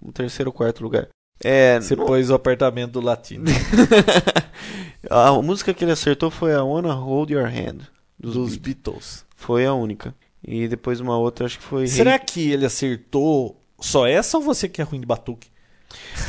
[0.00, 1.08] no terceiro ou quarto lugar.
[1.44, 3.44] É, Você não- pôs o apartamento do latino.
[5.10, 7.86] a música que ele acertou foi a Wanna Hold Your Hand
[8.18, 8.60] dos, dos Beatles.
[8.60, 9.24] Beatles.
[9.36, 10.14] Foi a única.
[10.46, 11.86] E depois uma outra, acho que foi.
[11.86, 15.48] Será que ele acertou só essa ou você que é ruim de batuque?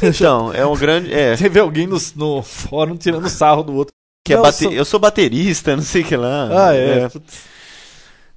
[0.02, 1.13] Então, é um grande.
[1.13, 3.93] É, Você vê alguém no, no fórum tirando sarro do outro.
[4.26, 6.50] que é Não, bate- sou- Eu sou baterista, não sei o que lá.
[6.69, 7.08] Ah, é.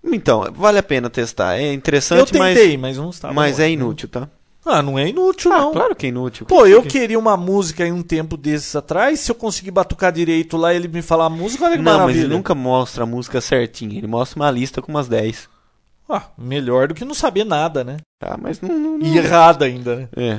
[0.05, 1.57] Então, vale a pena testar.
[1.59, 3.63] É Eu interessante, tentei, mas, não estava mas, mas bom.
[3.63, 4.29] é inútil, tá?
[4.67, 5.73] Ah, não é inútil, Ah, não.
[5.73, 6.47] claro que é inútil.
[6.47, 9.21] Pô, eu que queria uma música em um tempo desses atrás.
[9.21, 12.01] Se eu conseguir batucar direito lá ele me falar a música, olha que Não, mas
[12.01, 12.25] maravilha.
[12.25, 13.99] ele nunca mostra a música certinha.
[13.99, 15.49] Ele mostra uma lista com umas 10.
[16.09, 17.99] Ah, melhor do que não saber nada, né?
[18.19, 18.69] Tá, mas não.
[18.79, 20.09] não, não- E errada ainda, né?
[20.17, 20.39] É.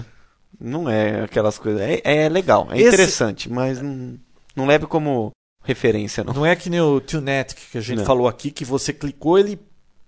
[0.59, 1.81] Não é aquelas coisas.
[1.81, 4.17] É, é legal, é Esse- interessante, mas não,
[4.55, 5.31] não leve como
[5.63, 6.33] referência, não.
[6.33, 8.05] Não é que nem o Tunetic que a gente Não.
[8.05, 9.59] falou aqui, que você clicou, ele.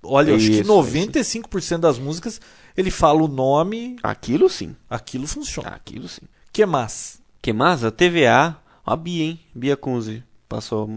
[0.04, 2.40] Olha, eu acho que Isso, 95% das músicas
[2.78, 4.76] ele fala o nome, Aquilo sim.
[4.90, 5.70] aquilo funciona.
[5.70, 6.22] Aquilo sim.
[6.54, 7.20] que mais?
[7.42, 7.84] Que mais?
[7.84, 8.56] A TVA.
[8.86, 9.40] A Bia, hein?
[9.54, 10.90] Bia Kunze passou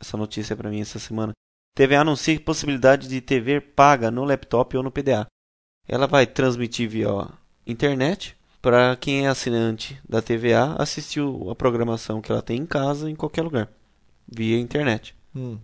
[0.00, 1.32] essa notícia pra mim essa semana.
[1.76, 5.26] TVA anuncia possibilidade de TV paga no laptop ou no PDA.
[5.86, 7.28] Ela vai transmitir via
[7.66, 13.10] internet para quem é assinante da TVA assistir a programação que ela tem em casa
[13.10, 13.68] em qualquer lugar
[14.30, 15.14] via internet.
[15.34, 15.58] Hum.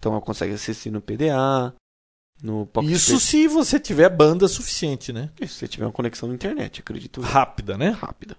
[0.00, 1.74] Então ela consegue assistir no PDA,
[2.42, 5.30] no Pocket Isso se você tiver banda suficiente, né?
[5.40, 7.20] Se você tiver uma conexão na internet, acredito.
[7.20, 7.90] Rápida, né?
[7.90, 8.36] Rápida.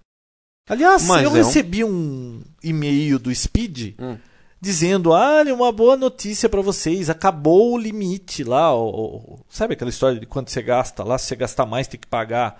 [0.69, 4.17] Aliás, Mas eu é um- recebi um e-mail do Speed Hum.
[4.61, 8.73] dizendo: olha, uma boa notícia pra vocês, acabou o limite lá.
[8.73, 11.17] o- o- sabe aquela história de quanto você gasta lá?
[11.17, 12.57] Se você gastar mais, tem que pagar.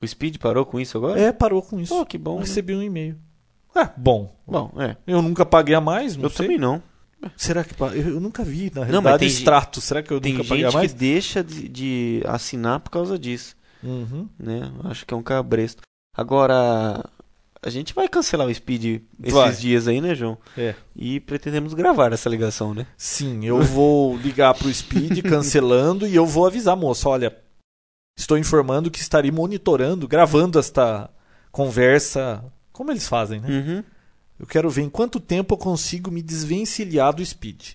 [0.00, 1.18] O Speed parou com isso agora?
[1.20, 1.94] É, parou com isso.
[1.94, 2.32] Oh, que bom.
[2.34, 2.40] Eu né?
[2.46, 3.16] recebi um e-mail.
[3.74, 4.34] Ah, bom.
[4.46, 4.96] Bom, é.
[5.06, 6.46] Eu nunca paguei a mais, não eu sei.
[6.46, 6.82] também não.
[7.36, 9.80] Será que eu nunca vi na Não, realidade mas tem extrato?
[9.80, 10.92] Será que eu Tem nunca paguei a gente mais?
[10.92, 14.28] que deixa de, de assinar por causa disso, Uhum.
[14.38, 14.70] né?
[14.84, 15.82] Acho que é um cabresto.
[16.16, 17.04] Agora,
[17.60, 19.52] a gente vai cancelar o Speed esses Vai.
[19.52, 20.38] dias aí, né, João?
[20.56, 20.76] É.
[20.94, 22.86] E pretendemos gravar essa ligação, né?
[22.96, 27.36] Sim, eu vou ligar pro Speed cancelando e eu vou avisar, moço, olha,
[28.18, 31.08] estou informando que estarei monitorando, gravando esta
[31.52, 33.48] conversa, como eles fazem, né?
[33.48, 33.84] Uhum.
[34.40, 37.70] Eu quero ver em quanto tempo eu consigo me desvencilhar do Speed.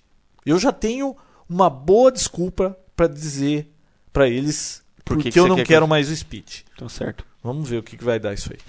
[0.46, 1.16] Eu já tenho
[1.50, 3.70] uma boa desculpa para dizer
[4.12, 6.62] para eles Por que porque que eu não quer quero que- mais o Speed.
[6.78, 7.26] Tá certo.
[7.44, 8.60] Vamos ver o que, que vai dar isso aí.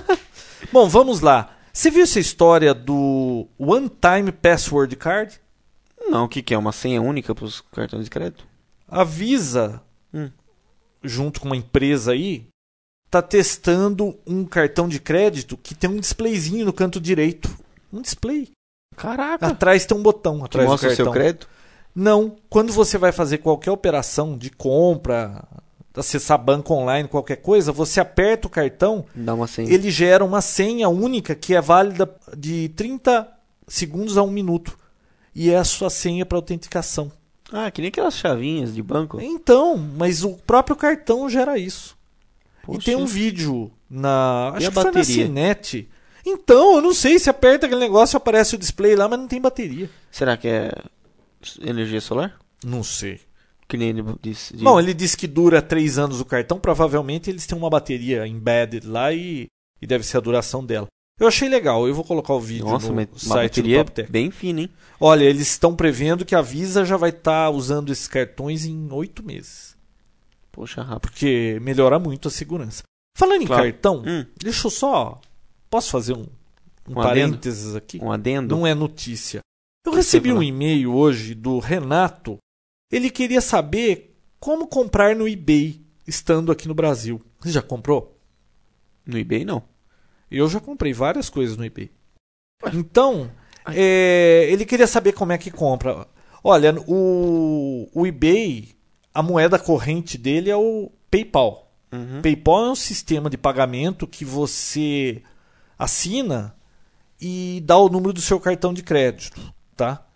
[0.72, 1.54] Bom, vamos lá.
[1.72, 5.38] Você viu essa história do One Time Password Card?
[6.08, 6.58] Não, o que, que é?
[6.58, 8.46] Uma senha única para os cartões de crédito?
[8.88, 9.82] A Visa,
[10.14, 10.30] Hum.
[11.06, 12.46] Junto com uma empresa aí,
[13.10, 17.50] tá testando um cartão de crédito que tem um displayzinho no canto direito.
[17.92, 18.50] Um display.
[18.96, 19.46] Caraca!
[19.46, 21.04] Atrás tem um botão Que atrás do mostra o cartão.
[21.06, 21.48] seu crédito?
[21.94, 25.44] Não, quando você vai fazer qualquer operação de compra,
[25.94, 29.72] acessar banco online, qualquer coisa, você aperta o cartão, Dá uma senha.
[29.72, 33.26] ele gera uma senha única que é válida de 30
[33.66, 34.78] segundos a um minuto.
[35.34, 37.12] E é a sua senha para autenticação.
[37.52, 39.20] Ah, que nem aquelas chavinhas de banco.
[39.20, 41.96] Então, mas o próprio cartão gera isso.
[42.64, 42.80] E Poxa.
[42.86, 44.50] tem um vídeo na.
[44.54, 45.26] E Acho que foi na bateria?
[45.26, 45.88] Cinet.
[46.24, 49.40] Então, eu não sei se aperta aquele negócio aparece o display lá, mas não tem
[49.40, 49.88] bateria.
[50.10, 50.72] Será que é
[51.60, 52.36] energia solar?
[52.64, 53.20] Não sei.
[53.68, 54.56] Que nem ele disse.
[54.56, 56.58] de- Bom, ele disse que dura 3 anos o cartão.
[56.58, 59.46] Provavelmente eles têm uma bateria embedded lá e,
[59.80, 60.86] e deve ser a duração dela.
[61.18, 61.88] Eu achei legal.
[61.88, 64.10] Eu vou colocar o vídeo Nossa, no site do Top Tech.
[64.10, 64.70] bem fina, hein?
[65.00, 69.24] Olha, eles estão prevendo que a Visa já vai estar usando esses cartões em 8
[69.24, 69.76] meses.
[70.52, 71.00] Poxa, rápido.
[71.10, 72.82] Porque melhora muito a segurança.
[73.16, 73.62] Falando em Claro.
[73.62, 75.20] cartão, Hum, deixa eu só.
[75.70, 76.20] Posso fazer um,
[76.88, 77.02] um, Um adendo?
[77.02, 77.98] parênteses aqui?
[78.02, 78.54] um adendo.
[78.54, 79.40] Não é notícia.
[79.86, 82.36] Eu recebi um e-mail hoje do Renato.
[82.92, 87.22] Ele queria saber como comprar no eBay estando aqui no Brasil.
[87.40, 88.18] Você já comprou?
[89.06, 89.62] No eBay, não.
[90.30, 91.90] Eu já comprei várias coisas no eBay.
[92.72, 93.30] Então,
[93.74, 96.06] é, ele queria saber como é que compra.
[96.42, 98.70] Olha, o, o eBay,
[99.12, 101.72] a moeda corrente dele é o PayPal.
[101.92, 102.20] Uhum.
[102.22, 105.22] PayPal é um sistema de pagamento que você
[105.78, 106.54] assina
[107.20, 109.40] e dá o número do seu cartão de crédito,
[109.76, 110.06] tá?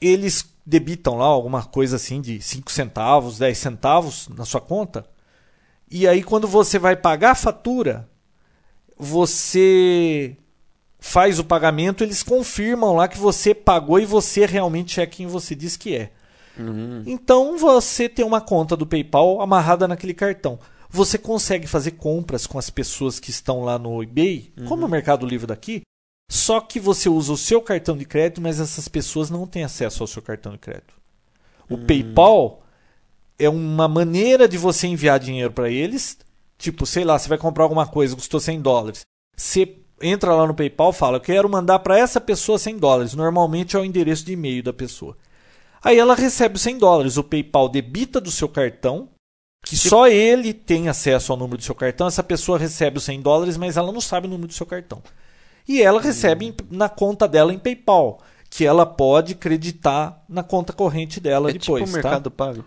[0.00, 5.06] Eles debitam lá alguma coisa assim de 5 centavos, 10 centavos na sua conta.
[5.90, 8.08] E aí quando você vai pagar a fatura,
[9.00, 10.36] você
[10.98, 15.54] faz o pagamento, eles confirmam lá que você pagou e você realmente é quem você
[15.54, 16.12] diz que é.
[16.58, 17.02] Uhum.
[17.06, 20.58] Então você tem uma conta do PayPal amarrada naquele cartão.
[20.90, 25.24] Você consegue fazer compras com as pessoas que estão lá no eBay, como o Mercado
[25.24, 25.82] Livre daqui,
[26.28, 30.02] só que você usa o seu cartão de crédito, mas essas pessoas não têm acesso
[30.02, 30.94] ao seu cartão de crédito.
[31.68, 32.62] O PayPal
[33.38, 36.18] é uma maneira de você enviar dinheiro para eles.
[36.60, 39.00] Tipo, sei lá, você vai comprar alguma coisa, custou 100 dólares.
[39.34, 43.14] Você entra lá no PayPal, fala, eu quero mandar para essa pessoa 100 dólares.
[43.14, 45.16] Normalmente é o endereço de e-mail da pessoa.
[45.82, 47.16] Aí ela recebe os 100 dólares.
[47.16, 49.08] O PayPal debita do seu cartão,
[49.64, 52.06] que só ele tem acesso ao número do seu cartão.
[52.06, 55.02] Essa pessoa recebe os 100 dólares, mas ela não sabe o número do seu cartão.
[55.66, 58.20] E ela recebe em- na conta dela em PayPal,
[58.50, 61.84] que ela pode creditar na conta corrente dela É depois.
[61.84, 62.08] tipo o tá?
[62.08, 62.64] Mercado Pago.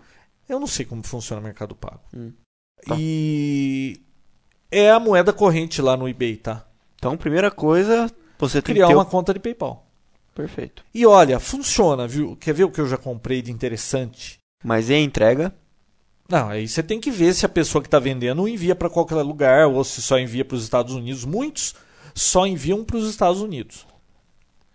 [0.48, 2.00] Eu não sei como funciona o Mercado Pago.
[2.14, 2.43] Hum, tá.
[2.96, 4.00] E
[4.70, 6.66] é a moeda corrente lá no eBay, tá?
[6.96, 8.96] Então, primeira coisa, você tem Criar que ter...
[8.96, 9.86] uma conta de PayPal.
[10.34, 10.84] Perfeito.
[10.92, 12.36] E olha, funciona, viu?
[12.36, 14.38] Quer ver o que eu já comprei de interessante?
[14.64, 15.54] Mas e a entrega?
[16.28, 19.22] Não, aí você tem que ver se a pessoa que está vendendo envia para qualquer
[19.22, 21.24] lugar ou se só envia para os Estados Unidos.
[21.24, 21.74] Muitos
[22.14, 23.86] só enviam para os Estados Unidos.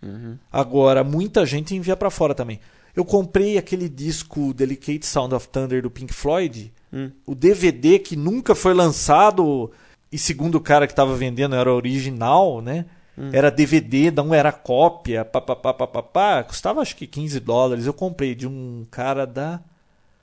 [0.02, 0.38] Uhum.
[0.50, 2.60] Agora, muita gente envia para fora também.
[2.94, 7.10] Eu comprei aquele disco Delicate Sound of Thunder do Pink Floyd, Hum.
[7.24, 9.70] o DVD que nunca foi lançado
[10.10, 12.86] e segundo o cara que estava vendendo era original, né?
[13.32, 16.42] Era DVD, não era cópia, papapá, papapá.
[16.42, 17.84] Custava acho que 15 dólares.
[17.84, 19.60] Eu comprei de um cara da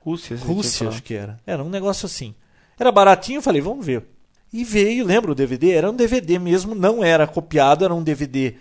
[0.00, 1.38] Rússia, Rússia, acho que era.
[1.46, 2.34] Era um negócio assim.
[2.78, 4.04] Era baratinho, eu falei, vamos ver.
[4.52, 5.72] E veio, lembra o DVD?
[5.72, 8.56] Era um DVD mesmo, não era copiado, era um DVD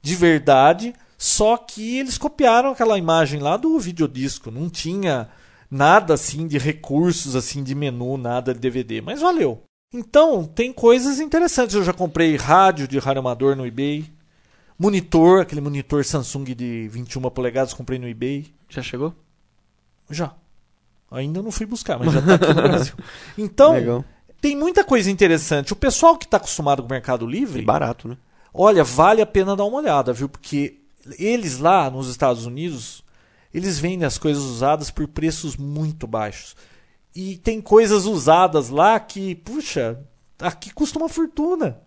[0.00, 5.28] de verdade, só que eles copiaram aquela imagem lá do videodisco, não tinha
[5.76, 9.62] nada assim de recursos assim de menu, nada de DVD, mas valeu.
[9.92, 11.74] Então, tem coisas interessantes.
[11.74, 14.04] Eu já comprei rádio de rádio amador no eBay.
[14.78, 18.46] Monitor, aquele monitor Samsung de 21 polegadas, comprei no eBay.
[18.68, 19.14] Já chegou?
[20.10, 20.34] Já.
[21.10, 22.94] Ainda não fui buscar, mas já tá aqui no Brasil.
[23.38, 24.04] Então, Legal.
[24.40, 25.72] tem muita coisa interessante.
[25.72, 28.16] O pessoal que está acostumado com o Mercado E Livre, barato, né?
[28.52, 30.28] olha, vale a pena dar uma olhada, viu?
[30.28, 30.78] Porque
[31.18, 33.04] eles lá nos Estados Unidos,
[33.56, 36.54] eles vendem as coisas usadas por preços muito baixos.
[37.14, 39.98] E tem coisas usadas lá que, puxa,
[40.38, 41.78] aqui custa uma fortuna.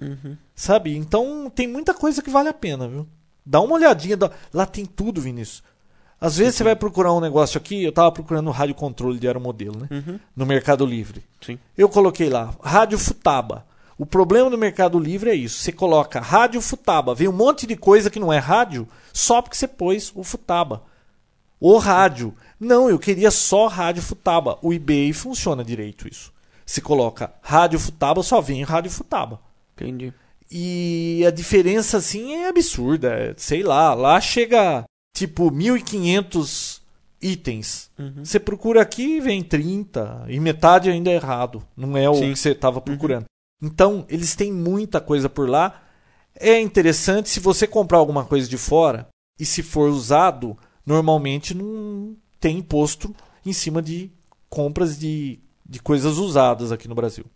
[0.00, 0.36] Uhum.
[0.54, 0.96] Sabe?
[0.96, 3.06] Então tem muita coisa que vale a pena, viu?
[3.44, 4.16] Dá uma olhadinha.
[4.16, 5.62] dá- Lá tem tudo, Vinícius.
[6.20, 9.78] Às vezes você vai procurar um negócio aqui, eu tava procurando rádio controle de aeromodelo,
[9.80, 9.88] né?
[9.90, 10.18] Uhum.
[10.34, 11.22] No Mercado Livre.
[11.40, 11.58] Sim.
[11.76, 13.66] Eu coloquei lá, Rádio Futaba.
[13.96, 15.58] O problema do Mercado Livre é isso.
[15.60, 19.56] Você coloca Rádio Futaba, vem um monte de coisa que não é rádio, só porque
[19.56, 20.82] você pôs o Futaba.
[21.60, 22.34] O rádio.
[22.58, 24.58] Não, eu queria só Rádio Futaba.
[24.62, 26.32] O eBay funciona direito isso.
[26.64, 29.40] Você coloca Rádio Futaba, só vem Rádio Futaba.
[29.74, 30.12] Entendi.
[30.50, 33.08] E a diferença assim é absurda.
[33.10, 36.80] é, Sei lá, lá chega tipo 1500
[37.20, 37.90] itens.
[37.98, 38.24] Uhum.
[38.24, 41.62] Você procura aqui e vem 30 e metade ainda é errado.
[41.76, 42.32] Não é o Sim.
[42.32, 43.24] que você estava procurando.
[43.62, 45.82] Então, eles têm muita coisa por lá.
[46.34, 50.56] É interessante se você comprar alguma coisa de fora e se for usado,
[50.88, 54.10] normalmente não tem imposto em cima de
[54.48, 57.26] compras de, de coisas usadas aqui no Brasil.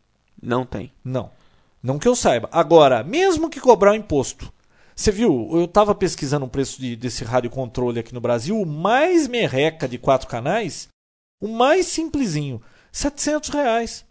[0.43, 0.91] Não tem.
[1.05, 1.31] Não.
[1.83, 2.49] Não que eu saiba.
[2.51, 4.51] Agora, mesmo que cobrar o imposto.
[4.97, 8.65] Você viu, eu estava pesquisando o preço de- desse rádio controle aqui no Brasil, o
[8.65, 10.89] mais merreca de quatro canais,
[11.39, 12.61] o mais simplesinho,
[12.91, 14.05] 700 reais.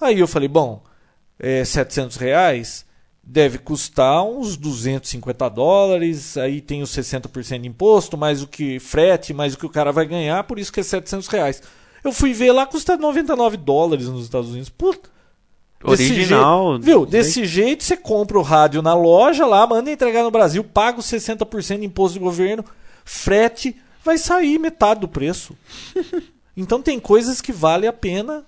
[0.00, 0.82] Aí eu falei, bom,
[1.40, 2.85] é, 700 reais
[3.28, 9.34] deve custar uns 250 dólares, aí tem os 60% de imposto, mais o que frete,
[9.34, 11.60] mais o que o cara vai ganhar, por isso que é 700 reais.
[12.04, 14.68] Eu fui ver lá, custa 99 dólares nos Estados Unidos.
[14.68, 15.10] Puta,
[15.84, 16.70] Desse Original.
[16.74, 17.04] jeito- viu?
[17.06, 21.06] Desse jeito você compra o rádio na loja lá, manda entregar no Brasil, paga os
[21.06, 22.64] 60% de imposto do governo,
[23.04, 25.56] frete, vai sair metade do preço.
[26.56, 28.44] então tem coisas que vale a pena.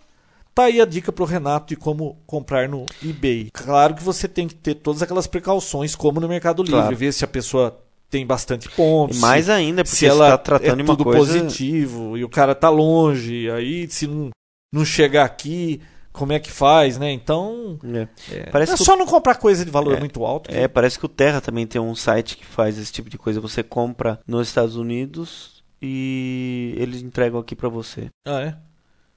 [0.58, 3.48] Tá aí a dica pro Renato de como comprar no eBay.
[3.52, 6.96] Claro que você tem que ter todas aquelas precauções, como no Mercado Livre, Claro.
[6.96, 7.80] ver se a pessoa
[8.10, 9.18] tem bastante pontos.
[9.18, 11.18] E mais ainda, porque se ela você tá tratando é de uma tudo coisa.
[11.40, 14.30] positivo e o cara tá longe, aí se não,
[14.72, 15.80] não chegar aqui,
[16.12, 17.12] como é que faz, né?
[17.12, 18.08] Então, É.
[18.34, 20.50] é, Parece é que o- só não comprar coisa de valor É, muito alto.
[20.52, 23.40] É, parece que o Terra também tem um site que faz esse tipo de coisa.
[23.40, 28.08] Você compra nos Estados Unidos e eles entregam aqui pra você.
[28.26, 28.56] Ah, é.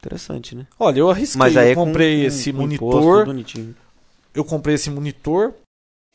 [0.04, 0.66] Interessante, né?
[0.80, 3.76] Olha, eu arrisquei, Mas aí eu é com- comprei com- esse com imposto, monitor, bonitinho.
[4.34, 5.54] eu comprei esse monitor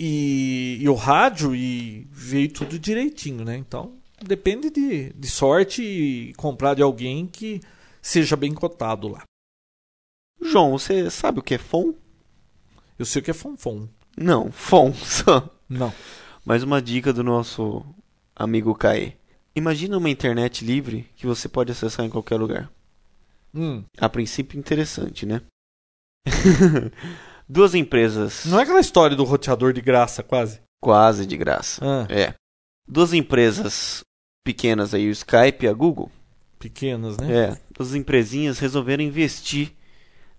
[0.01, 3.57] e, e o rádio e veio tudo direitinho, né?
[3.57, 7.61] Então depende de, de sorte e comprar de alguém que
[8.03, 9.23] seja bem cotado lá.
[10.43, 11.95] João, você sabe o que é FON?
[12.99, 13.89] Eu sei o que é fonfon.
[14.17, 15.49] Não, FON só.
[15.69, 15.93] Não.
[16.45, 17.85] Mais uma dica do nosso
[18.35, 19.13] amigo Caê.
[19.55, 22.71] Imagina uma internet livre que você pode acessar em qualquer lugar.
[23.57, 23.83] Hum.
[23.99, 25.41] A princípio interessante, né?
[27.49, 30.61] Duas empresas Não é aquela história do roteador de graça, quase.
[30.81, 31.81] quase de graça.
[31.83, 32.35] Ah, É.
[32.87, 34.05] Duas empresas
[34.45, 36.11] pequenas aí, o Skype e a Google.
[36.59, 37.33] pequenas, né?
[37.33, 39.73] É, duas empresinhas resolveram investir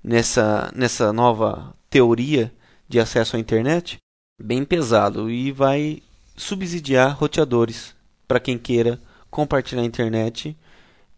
[0.03, 2.53] nessa, nessa nova teoria
[2.87, 3.97] de acesso à internet
[4.41, 6.01] bem pesado e vai
[6.35, 7.95] subsidiar roteadores
[8.27, 8.99] para quem queira
[9.29, 10.55] compartilhar a internet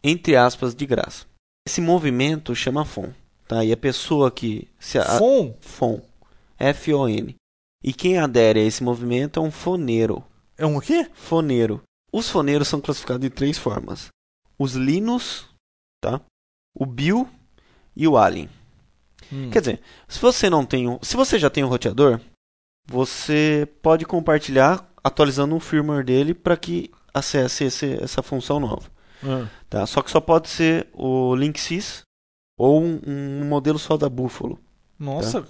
[0.04, 1.29] entre aspas de graça.
[1.70, 3.14] Esse movimento chama FON,
[3.48, 3.64] tá?
[3.64, 5.56] E a pessoa que se a, Fon?
[5.62, 6.02] FON,
[6.58, 7.36] F O N.
[7.84, 10.24] E quem adere a esse movimento é um foneiro.
[10.58, 11.08] É um o quê?
[11.14, 11.80] Foneiro.
[12.12, 14.08] Os foneiros são classificados de três formas:
[14.58, 15.46] os Linus,
[16.02, 16.20] tá?
[16.74, 17.30] O Bill
[17.96, 18.50] e o Alien.
[19.32, 19.52] Hum.
[19.52, 22.20] Quer dizer, se você não tem, um, se você já tem um roteador,
[22.88, 28.90] você pode compartilhar atualizando o firmware dele para que acesse esse- essa função nova,
[29.70, 29.86] Tá?
[29.86, 32.02] Só que só pode ser o Linksys
[32.58, 34.60] ou um, um modelo só da Buffalo.
[34.98, 35.46] Nossa,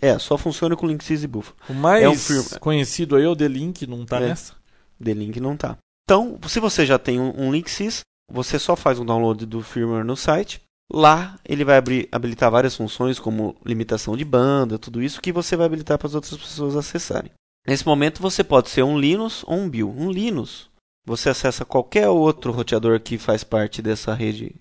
[0.00, 1.56] É, só funciona com Linksys e Buffalo.
[1.68, 2.60] o mais É um firmware.
[2.60, 4.28] conhecido aí é o The-Link, não tá É.
[4.28, 4.54] nessa?
[4.98, 5.76] D-Link não tá.
[6.04, 10.04] Então, se você já tem um, um Linksys, você só faz um download do firmware
[10.04, 10.60] no site.
[10.92, 15.56] Lá ele vai abrir, habilitar várias funções, como limitação de banda, tudo isso que você
[15.56, 17.30] vai habilitar para as outras pessoas acessarem.
[17.66, 19.90] Nesse momento você pode ser um Linux ou um Bill.
[19.96, 20.68] Um Linux,
[21.04, 24.54] você acessa qualquer outro roteador que faz parte dessa rede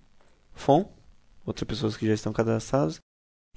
[0.54, 0.92] FON,
[1.46, 3.00] outras pessoas que já estão cadastradas,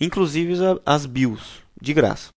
[0.00, 0.54] inclusive
[0.84, 2.28] as BIOS, de graça.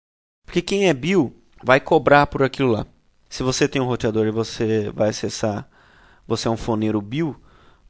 [0.45, 1.31] Porque quem é BIOS
[1.63, 2.85] vai cobrar por aquilo lá.
[3.29, 5.67] Se você tem um roteador e você vai acessar,
[6.25, 7.35] você é um foneiro Bill,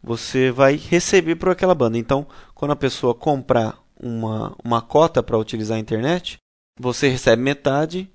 [0.01, 1.99] você vai receber por aquela banda.
[1.99, 2.25] Então,
[2.55, 6.37] quando a pessoa comprar uma, uma cota para utilizar a internet,
[6.79, 8.09] você recebe metade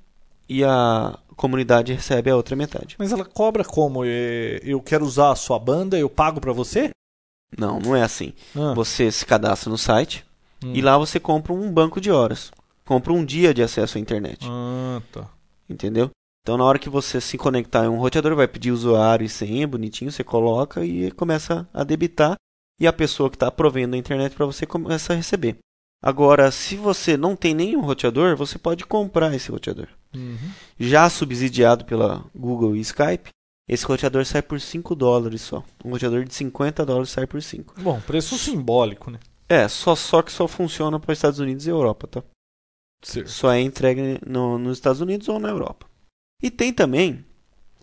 [0.48, 2.96] e a comunidade recebe a outra metade.
[2.98, 4.04] Mas ela cobra como?
[4.04, 6.90] É, Eu quero usar a sua banda, eu pago pra você?
[7.56, 8.34] Não, não é assim.
[8.54, 8.74] Ah.
[8.74, 10.22] Você se cadastra no site
[10.62, 10.72] Hum.
[10.74, 12.52] e lá você compra um banco de horas.
[12.84, 14.46] Compra um dia de acesso à internet.
[14.46, 15.26] Ah, tá.
[15.68, 16.10] Entendeu?
[16.42, 19.66] Então, na hora que você se conectar em um roteador, vai pedir usuário e senha,
[19.66, 22.34] bonitinho, você coloca e começa a debitar.
[22.78, 25.56] E a pessoa que está provendo a internet para você começa a receber.
[26.02, 29.88] Agora, se você não tem nenhum roteador, você pode comprar esse roteador.
[30.14, 30.36] Uhum.
[30.78, 33.30] Já subsidiado pela Google e Skype,
[33.68, 35.62] esse roteador sai por 5 dólares só.
[35.84, 37.80] Um roteador de 50 dólares sai por 5.
[37.80, 39.20] Bom, preço simbólico, né?
[39.48, 42.22] É, só, só que só funciona para os Estados Unidos e Europa, tá?
[43.02, 43.30] Certo.
[43.30, 45.86] só é entregue no- nos Estados Unidos ou na Europa.
[46.42, 47.24] E tem também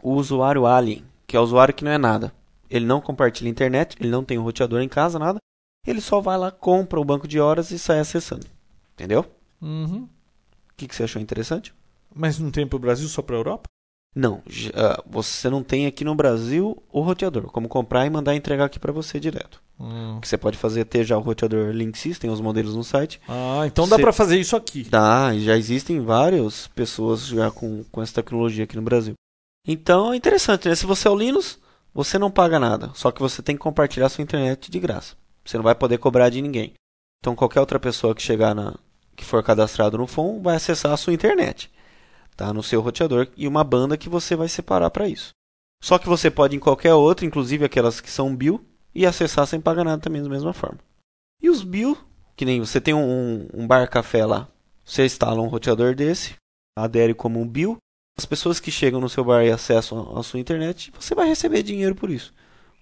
[0.04, 2.32] o usuário alien, que é o usuário que não é nada.
[2.70, 5.40] Ele não compartilha a internet, ele não tem um roteador em casa, nada.
[5.88, 8.46] Ele só vai lá, compra o banco de horas e sai acessando.
[8.94, 9.26] Entendeu?
[9.60, 10.04] Uhum.
[10.04, 10.10] O
[10.78, 11.74] que, que você achou interessante?
[12.18, 13.63] Mas não tem pro Brasil, só pra Europa?
[14.15, 14.41] Não,
[14.74, 17.51] ah, você não tem aqui no Brasil o roteador.
[17.51, 19.61] Como comprar e mandar entregar aqui para você direto.
[19.80, 20.18] Hum.
[20.18, 23.22] O que você pode fazer ter já o roteador Linksys, tem os modelos no site.
[23.28, 24.84] Ah, então dá Cê- pra fazer isso aqui.
[24.86, 29.13] Dá, já existem várias pessoas já com, com essa tecnologia aqui no Brasil.
[29.68, 30.74] Então é interessante, né?
[30.74, 31.59] Se você é o Linux,
[31.93, 32.89] você não paga nada.
[32.95, 35.15] Só que você tem que compartilhar sua internet de graça.
[35.45, 36.74] Você não vai poder cobrar de ninguém.
[37.22, 38.74] Então qualquer outra pessoa que chegar na.
[39.15, 41.70] que for cadastrado no FON vai acessar a sua internet.
[42.38, 42.54] Tá?
[42.54, 45.32] No seu roteador e uma banda que você vai separar para isso.
[45.84, 48.64] Só que você pode em qualquer outra, inclusive aquelas que são Bill,
[48.94, 50.80] e acessar sem pagar nada também da mesma forma.
[51.42, 51.98] E os Bill,
[52.36, 54.48] que nem você tem um, um bar café lá.
[54.86, 56.36] Você instala um roteador desse,
[56.78, 57.78] adere como um Bill.
[58.18, 61.62] As pessoas que chegam no seu bar e acessam a sua internet, você vai receber
[61.62, 62.34] dinheiro por isso.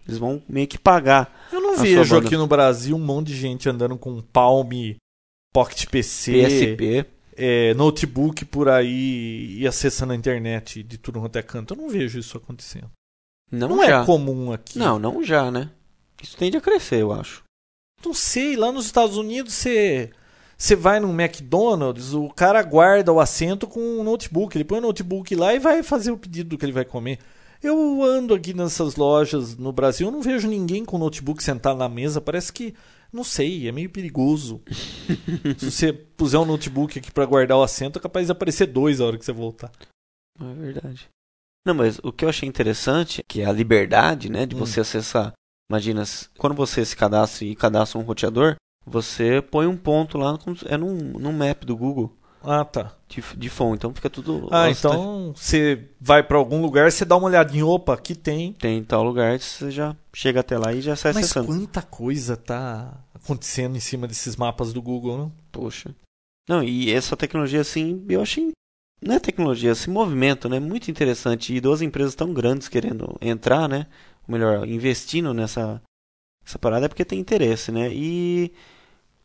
[0.08, 3.68] Eles vão meio que pagar Eu não vejo aqui no Brasil um monte de gente
[3.68, 4.70] andando com Palm,
[5.52, 7.06] Pocket PC, PSP.
[7.36, 11.74] É, notebook por aí e acessando a internet de tudo quanto é canto.
[11.74, 12.90] Eu não vejo isso acontecendo.
[13.52, 14.80] Não, Não, é comum aqui.
[14.80, 15.70] Não, não já, né?
[16.22, 17.44] Isso tende a crescer, eu acho.
[18.04, 20.12] Não sei, lá nos Estados Unidos você
[20.58, 24.82] você vai num McDonald's, o cara guarda o assento com um notebook, ele põe o
[24.82, 27.20] notebook lá e vai fazer o pedido do que ele vai comer.
[27.62, 31.90] Eu ando aqui nessas lojas no Brasil, eu não vejo ninguém com notebook sentado na
[31.90, 32.74] mesa, parece que
[33.16, 34.62] não sei, é meio perigoso.
[35.58, 39.00] Se você puser um notebook aqui pra guardar o assento, é capaz de aparecer dois
[39.02, 39.72] a hora que você voltar.
[40.40, 41.08] É verdade.
[41.66, 44.60] Não, mas o que eu achei interessante, que é a liberdade, né, de Hum.
[44.60, 45.34] você acessar.
[45.72, 46.04] Imagina,
[46.38, 48.56] quando você se cadastra e cadastra um roteador,
[48.86, 50.38] você põe um ponto lá,
[50.68, 52.16] é num, num map do Google.
[52.46, 52.94] Ah, tá.
[53.08, 54.48] de, de phone, então fica tudo.
[54.52, 58.54] Ah, então você vai pra algum lugar, você dá uma olhadinha, opa, aqui tem.
[58.54, 61.48] Tem tal lugar, você já chega até lá e já sai Mas acessando.
[61.48, 65.32] quanta coisa tá acontecendo em cima desses mapas do Google, né?
[65.52, 65.96] Poxa.
[66.48, 68.52] Não, e essa tecnologia, assim, eu achei.
[69.02, 70.60] Não é tecnologia, esse movimento, né?
[70.60, 71.54] Muito interessante.
[71.54, 73.88] E duas empresas tão grandes querendo entrar, né?
[74.28, 75.82] Ou melhor, investindo nessa
[76.46, 77.92] essa parada é porque tem interesse, né?
[77.92, 78.54] E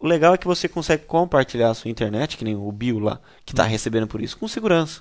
[0.01, 3.21] o legal é que você consegue compartilhar a sua internet, que nem o Bill lá,
[3.45, 3.69] que está Hum.
[3.69, 4.99] recebendo por isso, com segurança.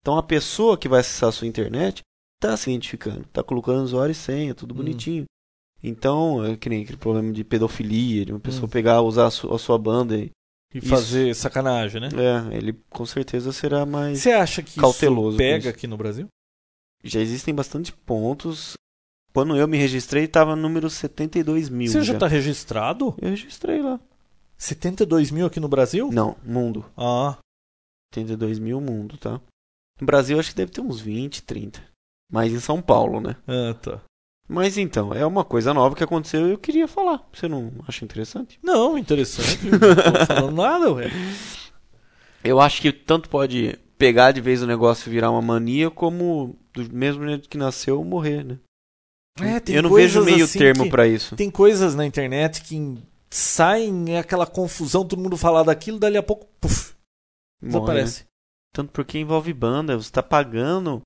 [0.00, 2.00] Então a pessoa que vai acessar a sua internet
[2.42, 4.78] está se identificando, está colocando usuário e senha, tudo Hum.
[4.78, 5.24] bonitinho.
[5.84, 8.68] Então, é que nem aquele problema de pedofilia, de uma pessoa Hum.
[8.68, 10.30] pegar, usar a sua, a sua banda e
[10.74, 10.86] E Isso.
[10.88, 12.08] fazer sacanagem, né?
[12.14, 14.20] é, ele com certeza será mais.
[14.20, 15.68] Você acha que Cauteloso isso pega isso.
[15.68, 16.28] aqui no Brasil?
[17.04, 18.72] Já existem bastante pontos.
[19.34, 21.90] Quando eu me registrei, estava número 72 mil.
[21.92, 23.14] Você já tá registrado?
[23.20, 24.00] Eu registrei lá.
[24.62, 26.08] 72 mil aqui no Brasil?
[26.12, 26.84] Não, mundo.
[26.96, 27.36] Ah,
[28.14, 29.40] 72 mil mundo, tá?
[30.00, 31.82] No Brasil acho que deve ter uns 20, 30.
[32.30, 33.36] Mas em São Paulo, né?
[33.46, 34.00] ah, tá.
[34.48, 37.26] Mas então, é uma coisa nova que aconteceu e eu queria falar.
[37.32, 38.58] Você não acha interessante?
[38.62, 39.58] Não, interessante.
[39.66, 41.10] não tô falando nada, ué.
[42.44, 46.56] Eu acho que tanto pode pegar de vez o negócio e virar uma mania, como
[46.72, 48.58] do mesmo jeito que nasceu, morrer, né?
[49.40, 51.34] É, tem eu não vejo meio assim termo que- pra isso.
[51.36, 52.98] Tem coisas na internet que
[53.34, 56.94] saem, é aquela confusão, todo mundo falar daquilo, dali a pouco, puf,
[57.60, 57.78] Morre, né?
[57.80, 58.24] desaparece.
[58.74, 61.00] Tanto porque envolve banda, você tá pagando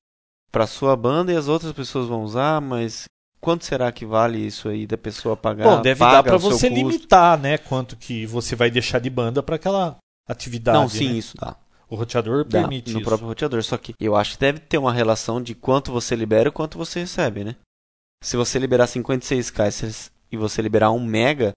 [0.53, 3.05] pra sua banda e as outras pessoas vão usar, mas
[3.41, 5.64] quanto será que vale isso aí da pessoa pagar?
[5.77, 6.74] Bom, deve Paga dar seu você custo?
[6.85, 9.97] limitar, né, quanto que você vai deixar de banda pra aquela
[10.29, 10.79] atividade.
[10.79, 11.14] Não, sim, né?
[11.14, 11.57] isso dá.
[11.89, 13.09] O roteador Dá, permite no isso.
[13.09, 13.62] próprio roteador.
[13.62, 16.77] Só que eu acho que deve ter uma relação de quanto você libera e quanto
[16.77, 17.55] você recebe, né?
[18.24, 21.53] Se você liberar 56k e se- e você liberar 1 mega,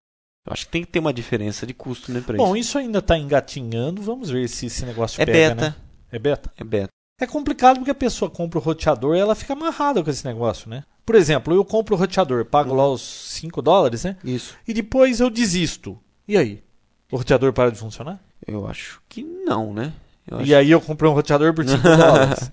[0.49, 2.77] eu acho que tem que ter uma diferença de custo, né, pra Bom, isso.
[2.77, 5.75] ainda tá engatinhando, vamos ver se esse negócio É pega, beta, né?
[6.11, 6.51] É beta?
[6.57, 6.89] é beta.
[7.21, 10.69] É complicado porque a pessoa compra o roteador e ela fica amarrada com esse negócio,
[10.69, 10.83] né?
[11.05, 14.15] Por exemplo, eu compro o roteador, pago lá os 5 dólares, né?
[14.23, 14.55] Isso.
[14.67, 15.99] E depois eu desisto.
[16.27, 16.63] E aí?
[17.11, 18.19] O roteador para de funcionar?
[18.47, 19.93] Eu acho que não, né?
[20.27, 22.51] Eu E aí eu comprei um roteador por 5 dólares.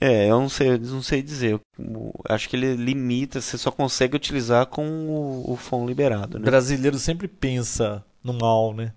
[0.00, 1.60] É, eu não sei, eu não sei dizer.
[1.78, 6.40] Eu acho que ele limita, você só consegue utilizar com o, o phone liberado, O
[6.40, 6.46] né?
[6.46, 8.92] brasileiro sempre pensa no mal, né?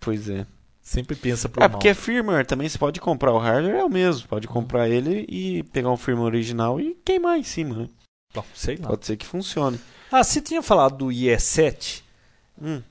[0.00, 0.44] Pois é.
[0.82, 1.70] Sempre pensa pro É, mal.
[1.70, 4.26] porque é firmware também, você pode comprar o hardware, é o mesmo.
[4.26, 7.88] Pode comprar ele e pegar um firmware original e queimar em cima, né?
[8.34, 8.88] Bom, sei lá.
[8.88, 9.78] Pode ser que funcione.
[10.10, 12.02] Ah, você tinha falado do IE7?
[12.60, 12.82] Hum,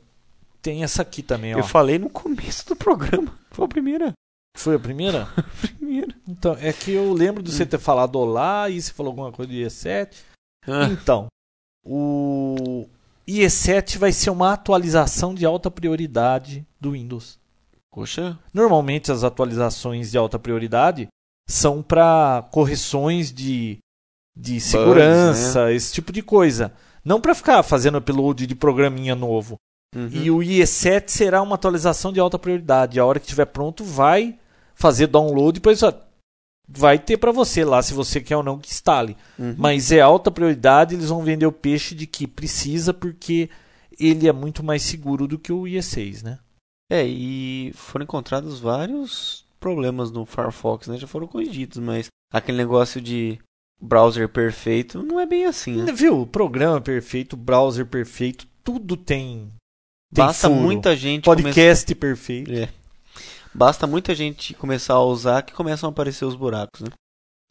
[0.61, 1.57] Tem essa aqui também, ó.
[1.59, 3.37] eu falei no começo do programa.
[3.51, 4.13] Foi a primeira.
[4.57, 5.27] Foi a primeira?
[5.89, 6.15] primeira.
[6.27, 9.51] Então, é que eu lembro de você ter falado olá e você falou alguma coisa
[9.51, 10.15] do IE7.
[10.67, 11.27] Ah, Então,
[11.85, 12.85] o
[13.27, 17.39] IE7 vai ser uma atualização de alta prioridade do Windows.
[17.91, 21.07] poxa, Normalmente as atualizações de alta prioridade
[21.49, 23.79] são para correções de,
[24.37, 26.71] de segurança, esse tipo de coisa.
[27.03, 29.55] Não para ficar fazendo upload de programinha novo.
[29.95, 30.09] uhum.
[30.11, 32.99] E o IE7 será uma atualização de alta prioridade.
[32.99, 34.37] A hora que estiver pronto, vai
[34.79, 35.93] fazer download, depois ó,
[36.67, 39.17] vai ter para você lá, se você quer ou não que instale.
[39.37, 39.55] Uhum.
[39.57, 43.49] Mas é alta prioridade, eles vão vender o peixe de que precisa, porque
[43.99, 46.39] ele é muito mais seguro do que o IE6, né?
[46.89, 50.97] É, e foram encontrados vários problemas no Firefox, né?
[50.97, 53.37] Já foram corrigidos, mas aquele negócio de
[53.81, 55.91] browser perfeito não é bem assim, né?
[55.91, 56.25] Viu?
[56.25, 59.49] Programa perfeito, browser perfeito, tudo tem.
[60.13, 60.61] tem Basta furo.
[60.61, 62.51] muita gente podcast perfeito.
[62.51, 62.69] É.
[63.53, 66.89] Basta muita gente começar a usar que começam a aparecer os buracos, né?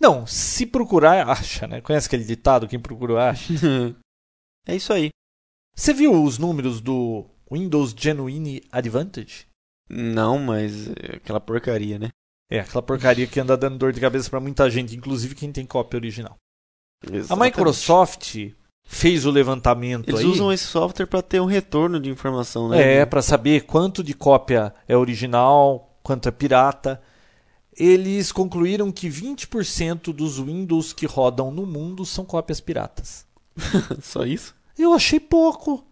[0.00, 1.80] Não, se procurar, acha, né?
[1.80, 2.68] Conhece aquele ditado?
[2.68, 3.52] Quem procura, acha.
[4.66, 5.10] é isso aí.
[5.74, 9.46] Você viu os números do Windows Genuine Advantage?
[9.88, 12.08] Não, mas é aquela porcaria, né?
[12.50, 15.66] É, aquela porcaria que anda dando dor de cabeça pra muita gente, inclusive quem tem
[15.66, 16.36] cópia original.
[17.06, 17.56] A Exatamente.
[17.56, 18.52] Microsoft
[18.84, 20.26] fez o levantamento Eles aí.
[20.26, 23.00] usam esse software para ter um retorno de informação, né?
[23.00, 27.02] É, pra saber quanto de cópia é original, quanto é pirata.
[27.76, 33.26] Eles concluíram que 20% dos Windows que rodam no mundo são cópias piratas.
[34.02, 34.54] Só isso?
[34.78, 35.84] Eu achei pouco.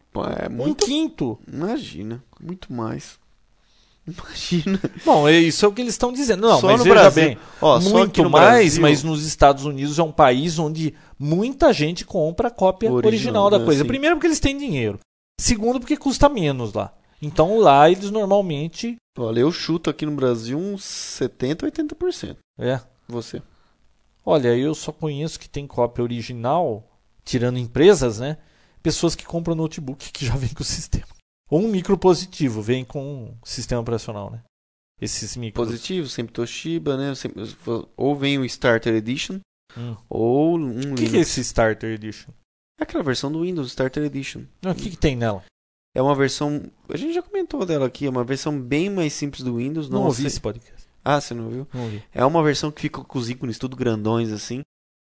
[0.42, 0.86] É Um muito.
[0.86, 1.38] quinto.
[1.46, 3.18] Imagina, muito mais.
[4.08, 4.80] Imagina.
[5.04, 6.48] Bom, é isso é o que eles estão dizendo.
[6.48, 7.22] Não, Só mas no Brasil.
[7.24, 11.72] bem, Ó, muito no mais, Brasil- mas nos Estados Unidos é um país onde muita
[11.74, 13.84] gente compra a cópia Original, original, da né, coisa.
[13.84, 14.98] Primeiro porque eles têm dinheiro.
[15.38, 16.92] Segundo porque custa menos lá.
[17.20, 22.36] Então lá eles normalmente Olha, eu chuto aqui no Brasil uns 70, 80%.
[22.58, 22.80] é.
[23.08, 23.40] Você.
[24.24, 26.82] Olha, eu só conheço que tem cópia original,
[27.24, 28.36] tirando empresas, né?
[28.82, 31.06] Pessoas que compram notebook que já vem com o sistema.
[31.48, 34.42] Ou um micropositivo, vem com um sistema operacional, né?
[35.00, 35.64] Esses micros.
[35.68, 37.14] Positivo, sempre Toshiba, né?
[37.14, 37.44] Sempre-
[37.96, 39.38] ou vem o Starter Edition,
[39.78, 39.96] Hum.
[40.08, 42.30] ou um O que, que é esse Starter Edition?
[42.80, 44.42] É aquela versão do Windows Starter Edition.
[44.64, 45.44] O que, que tem nela?
[45.96, 46.62] É uma versão.
[46.88, 49.88] A gente já comentou dela aqui, é uma versão bem mais simples do Windows.
[49.88, 50.86] Não, Não, ouvi esse podcast.
[51.04, 51.66] Ah, você não ouviu?
[51.72, 52.02] Não ouvi.
[52.12, 54.60] É uma versão que fica com os ícones tudo grandões assim.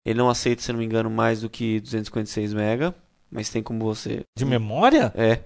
[0.05, 2.95] Ele não aceita, se não me engano, mais do que 256 MB,
[3.31, 4.23] mas tem como você.
[4.37, 5.13] De memória?
[5.15, 5.45] É.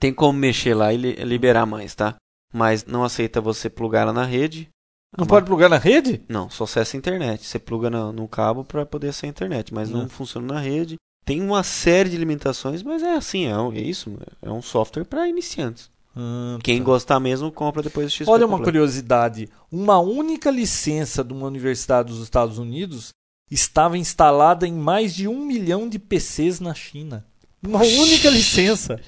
[0.00, 2.16] Tem como mexer lá e li- liberar mais, tá?
[2.52, 4.68] Mas não aceita você plugar ela na rede.
[5.16, 6.22] Não pode plugar na rede?
[6.28, 7.46] Não, só acessa a internet.
[7.46, 10.08] Você pluga no, no cabo para poder acessar a internet, mas não Não.
[10.08, 10.96] funciona na rede.
[11.24, 14.12] Tem uma série de limitações, mas é assim, é, é isso.
[14.42, 15.90] É um software para iniciantes.
[16.16, 16.84] Ah, Quem tá.
[16.84, 18.30] gostar mesmo, compra depois do XP.
[18.30, 18.64] Olha uma completo.
[18.64, 19.48] curiosidade.
[19.72, 23.08] Uma única licença de uma universidade dos Estados Unidos
[23.50, 27.24] estava instalada em mais de um milhão de PCs na China.
[27.66, 29.00] Uma única licença.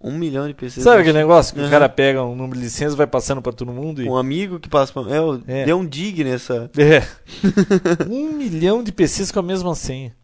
[0.00, 0.84] Um milhão de PCs.
[0.84, 1.70] Sabe aquele negócio que o Aham.
[1.70, 4.08] cara pega um número de licença, vai passando pra todo mundo e.
[4.08, 5.02] Um amigo que passa pra.
[5.46, 5.64] É, É.
[5.66, 6.70] deu um dig nessa.
[6.78, 7.02] É.
[8.08, 10.14] um milhão de PCs com a mesma senha.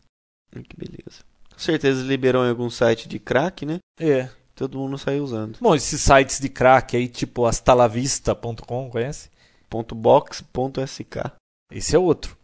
[0.63, 1.25] Que beleza.
[1.53, 3.79] Com certeza liberou em algum site de crack, né?
[3.99, 4.29] É.
[4.55, 5.59] Todo mundo saiu usando.
[5.61, 9.29] Bom, esses sites de crack aí, tipo astalavista.com, conhece?
[9.69, 11.33] Ponto .box, ponto .sk.
[11.73, 12.37] Esse é outro.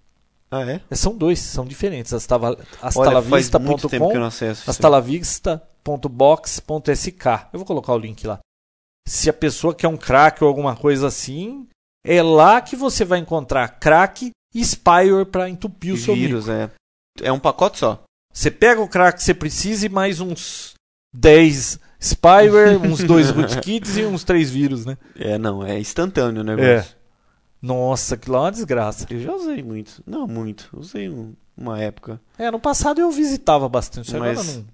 [0.50, 0.80] Ah, é?
[0.96, 2.12] São dois, são diferentes.
[2.12, 7.26] Astalavista.com, astalavista.box.sk.
[7.52, 8.40] Eu vou colocar o link lá.
[9.06, 11.68] Se a pessoa quer um crack ou alguma coisa assim,
[12.04, 16.40] é lá que você vai encontrar crack e spyware para entupir o seu micro.
[16.40, 16.68] vírus, é.
[17.22, 18.02] É um pacote só.
[18.32, 20.74] Você pega o crack que você precisa e mais uns
[21.14, 24.96] 10 spyware, uns 2 rootkits e uns 3 vírus, né?
[25.16, 26.94] É, não, é instantâneo o negócio.
[27.60, 29.06] Nossa, que lá é uma desgraça.
[29.10, 30.02] Eu já usei muito.
[30.06, 30.70] Não muito.
[30.72, 32.18] Usei um- uma época.
[32.38, 34.66] É, no passado eu visitava bastante, isso agora Mas- não.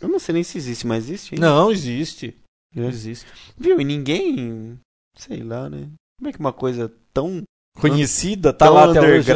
[0.00, 1.46] Eu não sei nem se existe, mas existe ainda.
[1.46, 2.36] Não, existe.
[2.74, 2.80] É.
[2.86, 3.26] existe.
[3.56, 3.78] Viu?
[3.80, 4.78] E ninguém.
[5.16, 5.88] Sei lá, né?
[6.18, 7.42] Como é que uma coisa tão,
[7.78, 9.28] Conhecida, tá tão lá até hoje.
[9.32, 9.34] né?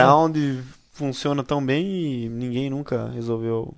[0.97, 1.87] Funciona tão bem
[2.25, 3.75] e ninguém nunca resolveu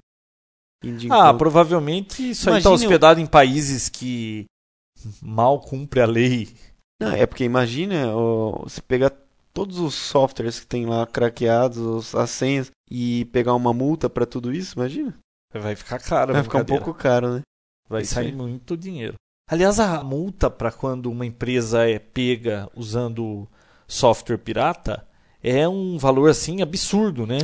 [0.85, 1.29] indicar?
[1.29, 4.45] Ah, provavelmente isso aí tá Imagine hospedado em países que
[5.23, 6.49] mal cumpre a lei.
[7.01, 9.13] Não, é porque imagina ó, você pegar
[9.53, 14.27] todos os softwares que tem lá craqueados, os- as senhas, e pegar uma multa pra
[14.27, 15.17] tudo isso, imagina?
[15.53, 17.43] Vai ficar caro, Vai ficar um pouco caro, né?
[17.89, 18.33] Vai isso sair aí.
[18.33, 19.15] muito dinheiro.
[19.51, 23.49] Aliás, a multa para quando uma empresa é pega usando
[23.87, 25.08] software pirata
[25.49, 27.39] é um valor assim absurdo, né?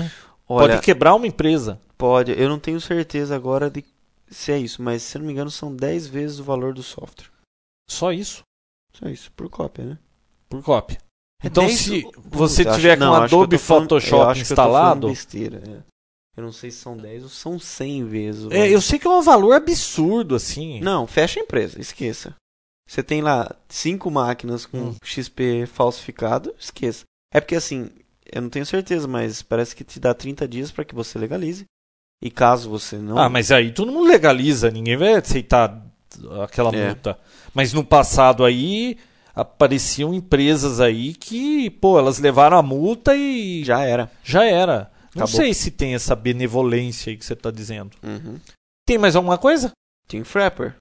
[0.48, 1.80] Olha, Pode quebrar uma empresa.
[1.96, 3.84] pode, eu não tenho certeza agora de
[4.30, 7.30] se é isso, mas se não me engano são 10 vezes o valor do software.
[7.88, 8.42] Só isso,
[8.92, 9.98] Só isso, por cópia, né?
[10.48, 10.98] por cópia.
[11.42, 15.62] É Então, 10 se você acho- tiver com não, Adobe falando- Photoshop eu instalado, besteira,
[15.68, 15.94] é.
[16.36, 18.50] Eu não sei se são 10 ou são 100 vezes.
[18.50, 20.80] é, eu sei que é um valor absurdo assim.
[20.80, 22.34] Não, fecha a empresa, esqueça.
[22.88, 24.96] Você tem lá cinco máquinas com Hum.
[25.02, 27.04] XP falsificado, esqueça.
[27.34, 27.90] É porque assim,
[28.32, 31.64] eu não tenho certeza, mas parece que te dá 30 dias para que você legalize.
[32.22, 33.18] E caso você não.
[33.18, 35.84] Ah, mas aí todo mundo legaliza, ninguém vai aceitar
[36.42, 36.86] aquela É.
[36.86, 37.18] multa.
[37.52, 38.96] Mas no passado aí
[39.34, 44.10] apareciam empresas aí que, pô, elas levaram a multa e já, Já era.
[44.34, 44.90] era.
[45.14, 45.40] Não Acabou.
[45.40, 47.90] sei se tem essa benevolência aí que você tá dizendo.
[48.02, 48.38] Uhum.
[48.86, 49.72] Tem mais alguma coisa?
[50.08, 50.76] Team Frapper.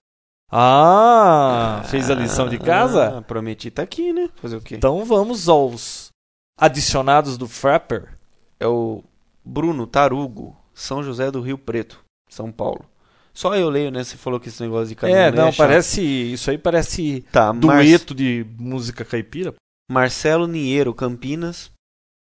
[0.51, 3.18] Ah, fez a lição de casa?
[3.18, 4.30] Ah, prometi tá aqui, né?
[4.36, 4.76] Fazer o quê?
[4.76, 6.10] Então vamos aos
[6.58, 8.18] adicionados do Frapper.
[8.60, 9.04] É o
[9.43, 12.86] Bruno Tarugo, São José do Rio Preto, São Paulo.
[13.34, 14.04] Só eu leio, né?
[14.04, 15.58] Você falou que esse negócio de um é, não, chato.
[15.58, 16.01] parece.
[16.01, 19.54] Isso aí parece Tá, Mar- dueto de música caipira.
[19.91, 21.72] Marcelo Niero, Campinas.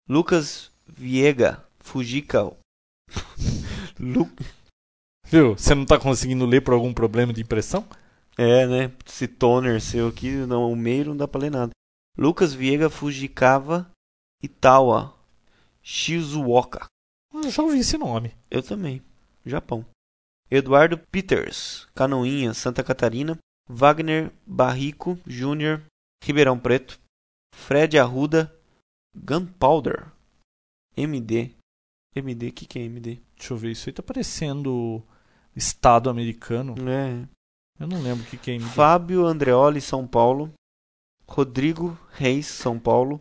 [0.09, 2.51] Lucas Viega, Fujica.
[3.99, 4.29] Lu...
[5.27, 5.53] Viu?
[5.57, 7.85] Você não tá conseguindo ler por algum problema de impressão?
[8.37, 8.91] É, né?
[9.07, 11.71] Esse toner seu aqui, não, o meio não dá pra ler nada.
[12.17, 13.89] Lucas Viega, Fujikawa,
[14.45, 15.17] Itawa,
[15.81, 16.85] Shizuoka.
[17.33, 18.33] Eu já ouvi esse nome.
[18.49, 19.01] Eu também.
[19.45, 19.85] Japão.
[20.49, 23.37] Eduardo Peters, Canoinha, Santa Catarina.
[23.67, 25.81] Wagner Barrico Júnior,
[26.23, 26.99] Ribeirão Preto.
[27.53, 28.53] Fred Arruda,
[29.15, 30.11] Gunpowder.
[30.95, 31.51] MD.
[32.15, 33.19] MD, o que, que é MD?
[33.35, 35.03] Deixa eu ver, isso aí tá parecendo
[35.55, 36.75] Estado americano.
[36.89, 37.27] É.
[37.79, 38.69] Eu não lembro o que, que é MD.
[38.69, 40.53] Fábio Andreoli, São Paulo.
[41.27, 43.19] Rodrigo Reis, São Paulo.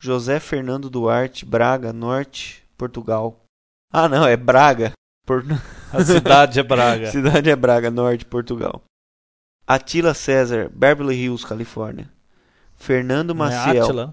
[0.00, 3.42] José Fernando Duarte, Braga, Norte, Portugal.
[3.92, 4.92] Ah, não, é Braga.
[5.24, 5.44] Por...
[5.92, 7.10] A cidade é Braga.
[7.10, 8.82] Cidade é Braga, Norte, Portugal.
[9.66, 12.10] Atila César, Beverly Hills, Califórnia.
[12.76, 13.84] Fernando Não é Maciel.
[13.84, 14.12] Átila?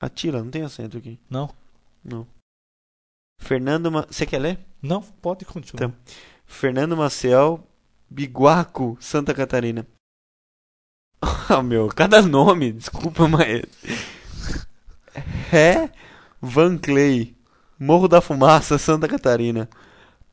[0.00, 1.18] Atila, não tem acento aqui.
[1.28, 1.50] Não.
[2.02, 2.26] Não.
[3.40, 4.06] Fernando Ma...
[4.08, 4.58] Você quer ler?
[4.80, 5.88] Não, pode continuar.
[5.88, 6.00] Então.
[6.46, 7.62] Fernando Maciel,
[8.08, 9.86] Biguaco, Santa Catarina.
[11.50, 13.62] Ah, meu, cada nome, desculpa, mas.
[15.52, 15.90] É
[16.40, 17.36] Van Clay,
[17.78, 19.68] Morro da Fumaça, Santa Catarina.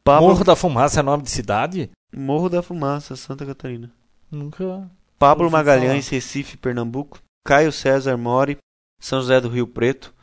[0.03, 0.29] Pablo...
[0.29, 1.91] Morro da Fumaça é nome de cidade?
[2.15, 3.91] Morro da Fumaça, Santa Catarina.
[4.31, 4.89] Nunca.
[5.19, 7.19] Pablo Magalhães, Recife, Pernambuco.
[7.45, 8.57] Caio César Mori,
[8.99, 10.13] São José do Rio Preto.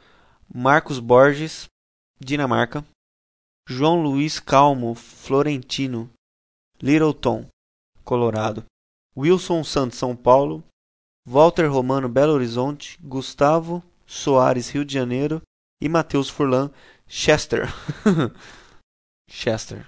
[0.53, 1.67] Marcos Borges,
[2.21, 2.85] Dinamarca.
[3.69, 6.11] João Luiz Calmo, Florentino,
[6.83, 7.47] Littleton,
[8.05, 8.65] Colorado.
[9.17, 10.65] Wilson Santos, São Paulo.
[11.25, 12.99] Walter Romano, Belo Horizonte.
[13.01, 13.83] Gustavo
[14.13, 15.41] Soares, Rio de Janeiro.
[15.81, 16.71] E Matheus Furlan,
[17.09, 17.73] Chester.
[19.29, 19.87] Chester.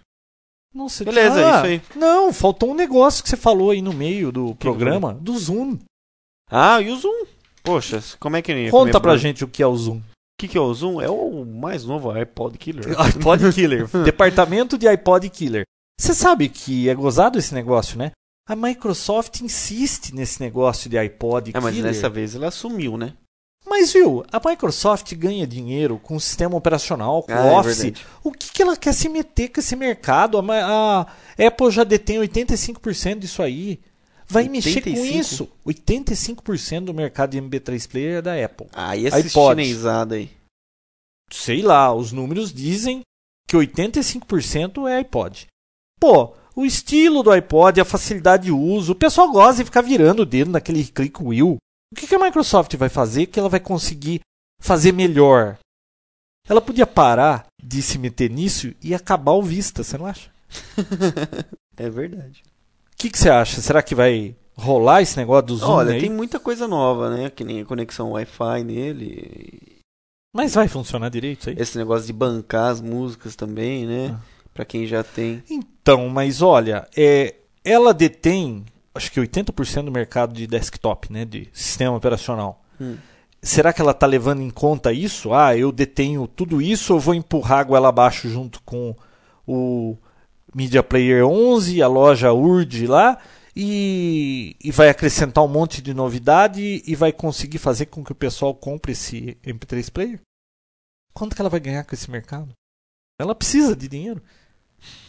[0.75, 1.83] Nossa, Beleza, ah, isso aí.
[1.95, 5.79] Não, faltou um negócio que você falou aí no meio do programa, do Zoom.
[6.51, 7.27] Ah, e o Zoom?
[7.63, 9.99] Poxa, como é que Conta pra gente o que é o Zoom.
[9.99, 10.03] O
[10.41, 11.01] que, que é o Zoom?
[11.01, 12.85] É o mais novo iPod Killer.
[13.01, 13.87] iPod Killer.
[14.05, 15.65] Departamento de iPod Killer.
[16.01, 18.11] Você sabe que é gozado esse negócio, né?
[18.49, 21.93] A Microsoft insiste nesse negócio de iPod É, mas Killer.
[21.93, 23.15] dessa vez ela assumiu, né?
[23.67, 27.79] Mas viu, a Microsoft ganha dinheiro com o sistema operacional, com Ah, o é Office.
[27.83, 28.07] verdade.
[28.23, 30.39] o que, que ela quer se meter com esse mercado?
[30.39, 33.81] A, a Apple já detém 85% disso aí.
[34.27, 35.19] Vai mexer com 85?
[35.19, 35.49] isso.
[35.67, 38.67] 85% do mercado de MP3 player é da Apple.
[38.73, 39.63] Ah, e esse iPod.
[39.63, 40.31] chinesada aí?
[41.33, 43.01] Sei lá, os números dizem
[43.49, 45.47] que 85% é iPod.
[46.01, 50.21] Pô, o estilo do iPod, a facilidade de uso, o pessoal gosta de ficar virando
[50.23, 51.57] o dedo naquele click wheel.
[51.95, 54.21] O que, que a Microsoft vai fazer que ela vai conseguir
[54.61, 55.57] fazer melhor?
[56.49, 60.29] Ela podia parar de se meter nisso e acabar o Vista, você não acha?
[61.77, 62.45] É verdade.
[62.93, 63.61] O que, que você acha?
[63.61, 66.01] Será que vai rolar esse negócio do Zoom Olha, aí?
[66.01, 67.31] tem muita coisa nova, né?
[67.31, 69.81] Que nem a conexão Wi-Fi nele.
[70.33, 71.57] Mas vai funcionar direito isso aí?
[71.59, 74.17] Esse negócio de bancar as músicas também, né?
[74.17, 74.21] Ah.
[74.55, 75.43] Pra quem já tem.
[75.51, 77.35] Então, mas olha, é,
[77.65, 78.65] ela detém,
[78.95, 82.65] acho que 80% do mercado de desktop, né, de sistema operacional.
[82.81, 82.97] Hum.
[83.43, 85.35] Será que ela está levando em conta isso?
[85.35, 88.97] Ah, eu detenho tudo isso ou vou empurrar a goela abaixo junto com
[89.47, 89.99] o
[90.55, 93.19] Media Player 11, a loja URD lá,
[93.55, 98.17] e, e vai acrescentar um monte de novidade e vai conseguir fazer com que o
[98.17, 100.21] pessoal compre esse MP3 Player?
[101.13, 102.49] Quanto que ela vai ganhar com esse mercado?
[103.21, 104.23] Ela precisa de dinheiro.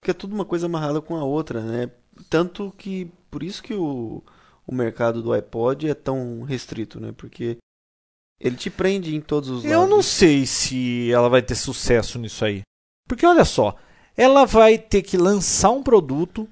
[0.00, 1.90] Porque é tudo uma coisa amarrada com a outra, né?
[2.28, 3.10] Tanto que.
[3.30, 4.22] Por isso que o,
[4.66, 7.12] o mercado do iPod é tão restrito, né?
[7.16, 7.58] Porque
[8.40, 9.90] ele te prende em todos os Eu lados.
[9.94, 12.62] não sei se ela vai ter sucesso nisso aí.
[13.06, 13.76] Porque olha só,
[14.16, 16.48] ela vai ter que lançar um produto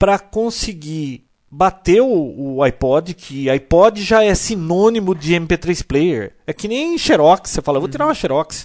[0.00, 6.36] para conseguir bater o, o iPod, que iPod já é sinônimo de MP3 player.
[6.46, 8.62] É que nem Xerox, você fala, vou tirar uma Xerox.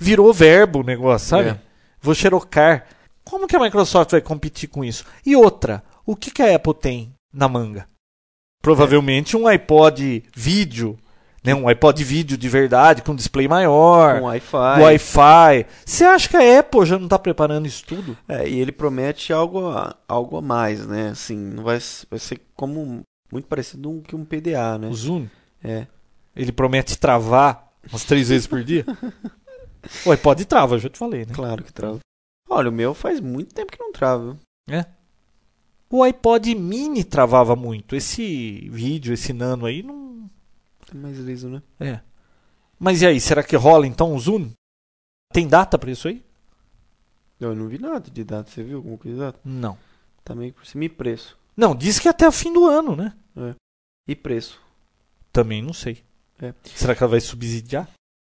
[0.00, 1.48] Virou verbo o negócio, sabe?
[1.50, 1.60] É.
[2.00, 2.86] Vou xerocar.
[3.28, 5.04] Como que a Microsoft vai competir com isso?
[5.24, 7.86] E outra, o que, que a Apple tem na manga?
[8.62, 10.98] Provavelmente um iPod vídeo,
[11.44, 11.54] né?
[11.54, 14.80] um iPod vídeo de verdade, com display maior, Com Wi-Fi.
[14.82, 15.66] Wi-Fi.
[15.84, 18.16] Você acha que a Apple já não está preparando isso tudo?
[18.26, 21.10] É, e ele promete algo a, algo a mais, né?
[21.10, 21.78] Assim, não vai,
[22.10, 24.88] vai ser como muito parecido um, que um PDA, né?
[24.88, 25.26] O Zoom,
[25.62, 25.86] É.
[26.34, 28.86] ele promete travar umas três vezes por dia?
[30.04, 31.32] O iPod trava, eu já te falei, né?
[31.32, 32.00] Claro que trava.
[32.48, 34.38] Olha, o meu faz muito tempo que não trava.
[34.66, 34.84] viu?
[35.90, 37.96] O iPod mini travava muito.
[37.96, 40.28] Esse vídeo, esse nano aí, não.
[40.92, 41.62] É mais liso, né?
[41.80, 42.00] É.
[42.78, 44.50] Mas e aí, será que rola então o Zoom?
[45.32, 46.22] Tem data pra isso aí?
[47.40, 48.50] Eu não vi nada de data.
[48.50, 49.40] Você viu alguma coisa de data?
[49.44, 49.78] Não.
[50.24, 50.84] Tá meio por cima.
[50.84, 51.38] E preço?
[51.56, 53.14] Não, diz que é até o fim do ano, né?
[54.06, 54.60] E preço?
[55.32, 56.02] Também não sei.
[56.40, 56.54] É.
[56.64, 57.88] Será que ela vai subsidiar?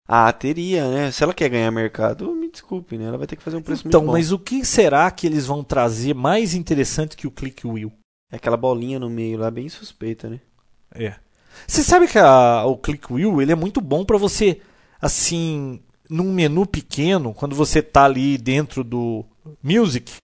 [0.07, 1.11] Ah, teria, né?
[1.11, 3.07] Se ela quer ganhar mercado, me desculpe, né?
[3.07, 4.19] Ela vai ter que fazer um preço Então, muito bom.
[4.19, 7.91] mas o que será que eles vão trazer mais interessante que o Click Wheel?
[8.31, 10.41] É aquela bolinha no meio lá, bem suspeita, né?
[10.95, 11.15] É.
[11.67, 14.61] Você sabe que a- o Click Wheel ele é muito bom para você,
[15.01, 15.81] assim,
[16.11, 19.25] num menu pequeno, quando você tá ali dentro do
[19.63, 20.17] Music,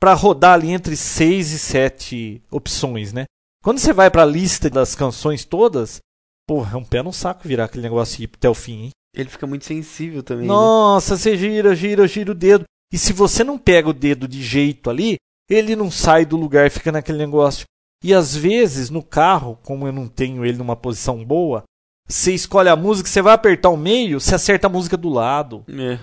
[0.00, 3.24] para rodar ali entre 6 e 7 opções, né?
[3.62, 5.98] Quando você vai para a lista das canções todas,
[6.46, 8.90] porra, é um pé no saco virar aquele negócio e ir até o fim, hein?
[9.18, 10.52] Ele fica muito sensível também, né?
[10.52, 12.64] Nossa, você gira, gira, gira o dedo.
[12.92, 15.16] E se você não pega o dedo de jeito ali,
[15.50, 17.64] ele não sai do lugar fica naquele negócio.
[18.02, 21.64] E às vezes no carro, como eu não tenho ele numa posição boa,
[22.08, 25.64] você escolhe a música, você vai apertar o meio, você acerta a música do lado.
[25.68, 25.98] É.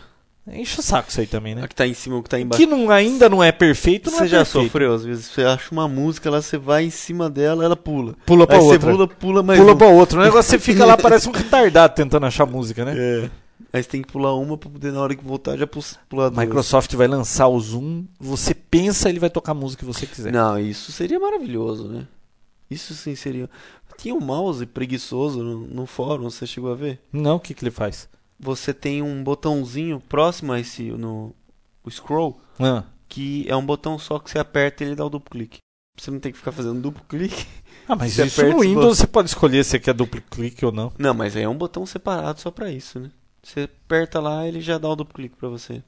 [0.48, 1.64] Enche o saco isso aí também, né?
[1.64, 2.64] A que tá em cima, o que tá O embaixo.
[2.64, 4.66] que não, ainda não é perfeito, não Você é já perfeito.
[4.66, 8.14] sofreu, às vezes você acha uma música, lá você vai em cima dela, ela pula.
[8.28, 8.80] Pula pra Aí outra.
[8.80, 9.78] você pula, pula mais Pula um.
[9.78, 10.20] pra outra.
[10.20, 12.94] O negócio você fica lá, parece um retardado tentando achar música, né?
[12.96, 13.30] É.
[13.74, 16.38] Aí você tem que pular uma pra poder, na hora que voltar, já pular duas.
[16.46, 20.32] Microsoft vai lançar o Zoom, você pensa, ele vai tocar a música que você quiser.
[20.32, 22.06] Não, isso seria maravilhoso, né?
[22.70, 23.50] Isso sim seria.
[23.98, 27.00] Tinha um mouse preguiçoso no, no fórum, você chegou a ver?
[27.12, 28.08] Não, o que, que ele faz?
[28.40, 31.34] Você tem um botãozinho próximo a esse no
[31.84, 35.10] o scroll Ah, que é um botão só que você aperta e ele dá o
[35.10, 35.60] duplo clique.
[35.98, 37.46] Você não tem que ficar fazendo duplo clique.
[37.88, 38.96] Ah, mas Você isso no Windows botão.
[38.96, 40.92] você pode escolher se quer duplo clique ou não.
[40.98, 43.12] Não, mas aí é um botão separado só pra isso, né?
[43.44, 45.84] Você aperta lá, ele já dá o duplo clique pra você.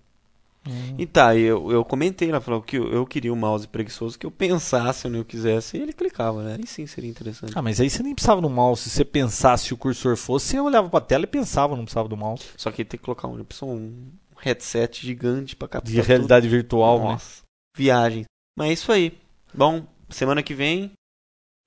[0.97, 4.25] E tá, eu, eu comentei lá, falou que eu, eu queria um mouse preguiçoso que
[4.25, 6.55] eu pensasse no eu quisesse e ele clicava, né?
[6.59, 7.53] Aí sim seria interessante.
[7.55, 8.83] Ah, mas aí você nem precisava do mouse.
[8.83, 12.07] Se você pensasse se o cursor fosse, você olhava pra tela e pensava, não precisava
[12.07, 12.43] do mouse.
[12.57, 17.05] Só que tem que colocar um, um headset gigante pra captar De realidade virtual, tudo.
[17.07, 17.13] né?
[17.13, 17.41] Nossa,
[17.75, 18.25] viagem.
[18.57, 19.17] Mas é isso aí.
[19.53, 20.91] Bom, semana que vem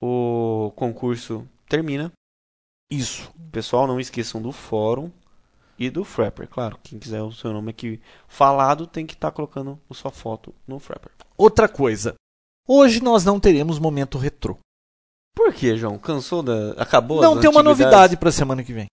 [0.01, 2.11] o concurso termina.
[2.89, 3.31] Isso.
[3.51, 5.11] Pessoal, não esqueçam do fórum
[5.81, 6.47] e do Frapper.
[6.47, 10.53] Claro, quem quiser o seu nome aqui falado tem que estar colocando a sua foto
[10.67, 11.11] no Frapper.
[11.35, 12.13] Outra coisa.
[12.67, 14.57] Hoje nós não teremos momento retrô.
[15.35, 15.97] Por que, João?
[15.97, 16.73] Cansou da.
[16.73, 18.85] Acabou não, tem uma novidade pra semana que vem.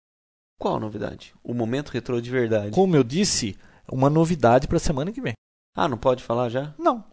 [0.61, 1.34] Qual novidade?
[1.43, 2.70] O momento retrô de verdade.
[2.70, 3.59] Como eu disse,
[3.91, 5.34] uma novidade pra semana que vem.
[5.76, 6.72] Ah, não pode falar já?
[6.78, 7.05] Não,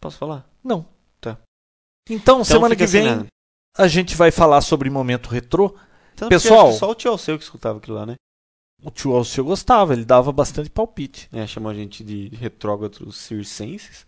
[0.00, 0.48] Posso falar?
[0.62, 0.86] não.
[1.20, 1.38] Tá.
[2.08, 3.26] Então, semana fica que vem né?
[3.76, 5.74] a gente vai falar sobre momento retrô.
[6.14, 8.14] Tanto Pessoal- que só o tio Alceu que escutava aquilo lá, né?
[8.82, 11.28] O tio Alceu gostava, ele dava bastante palpite.
[11.32, 14.06] É, chamou a gente de retrógrados circenses.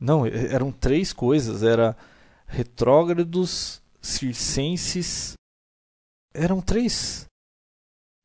[0.00, 1.62] Não, eram três coisas.
[1.62, 1.96] Era
[2.46, 5.34] retrógrados, circenses.
[6.34, 7.26] Eram três.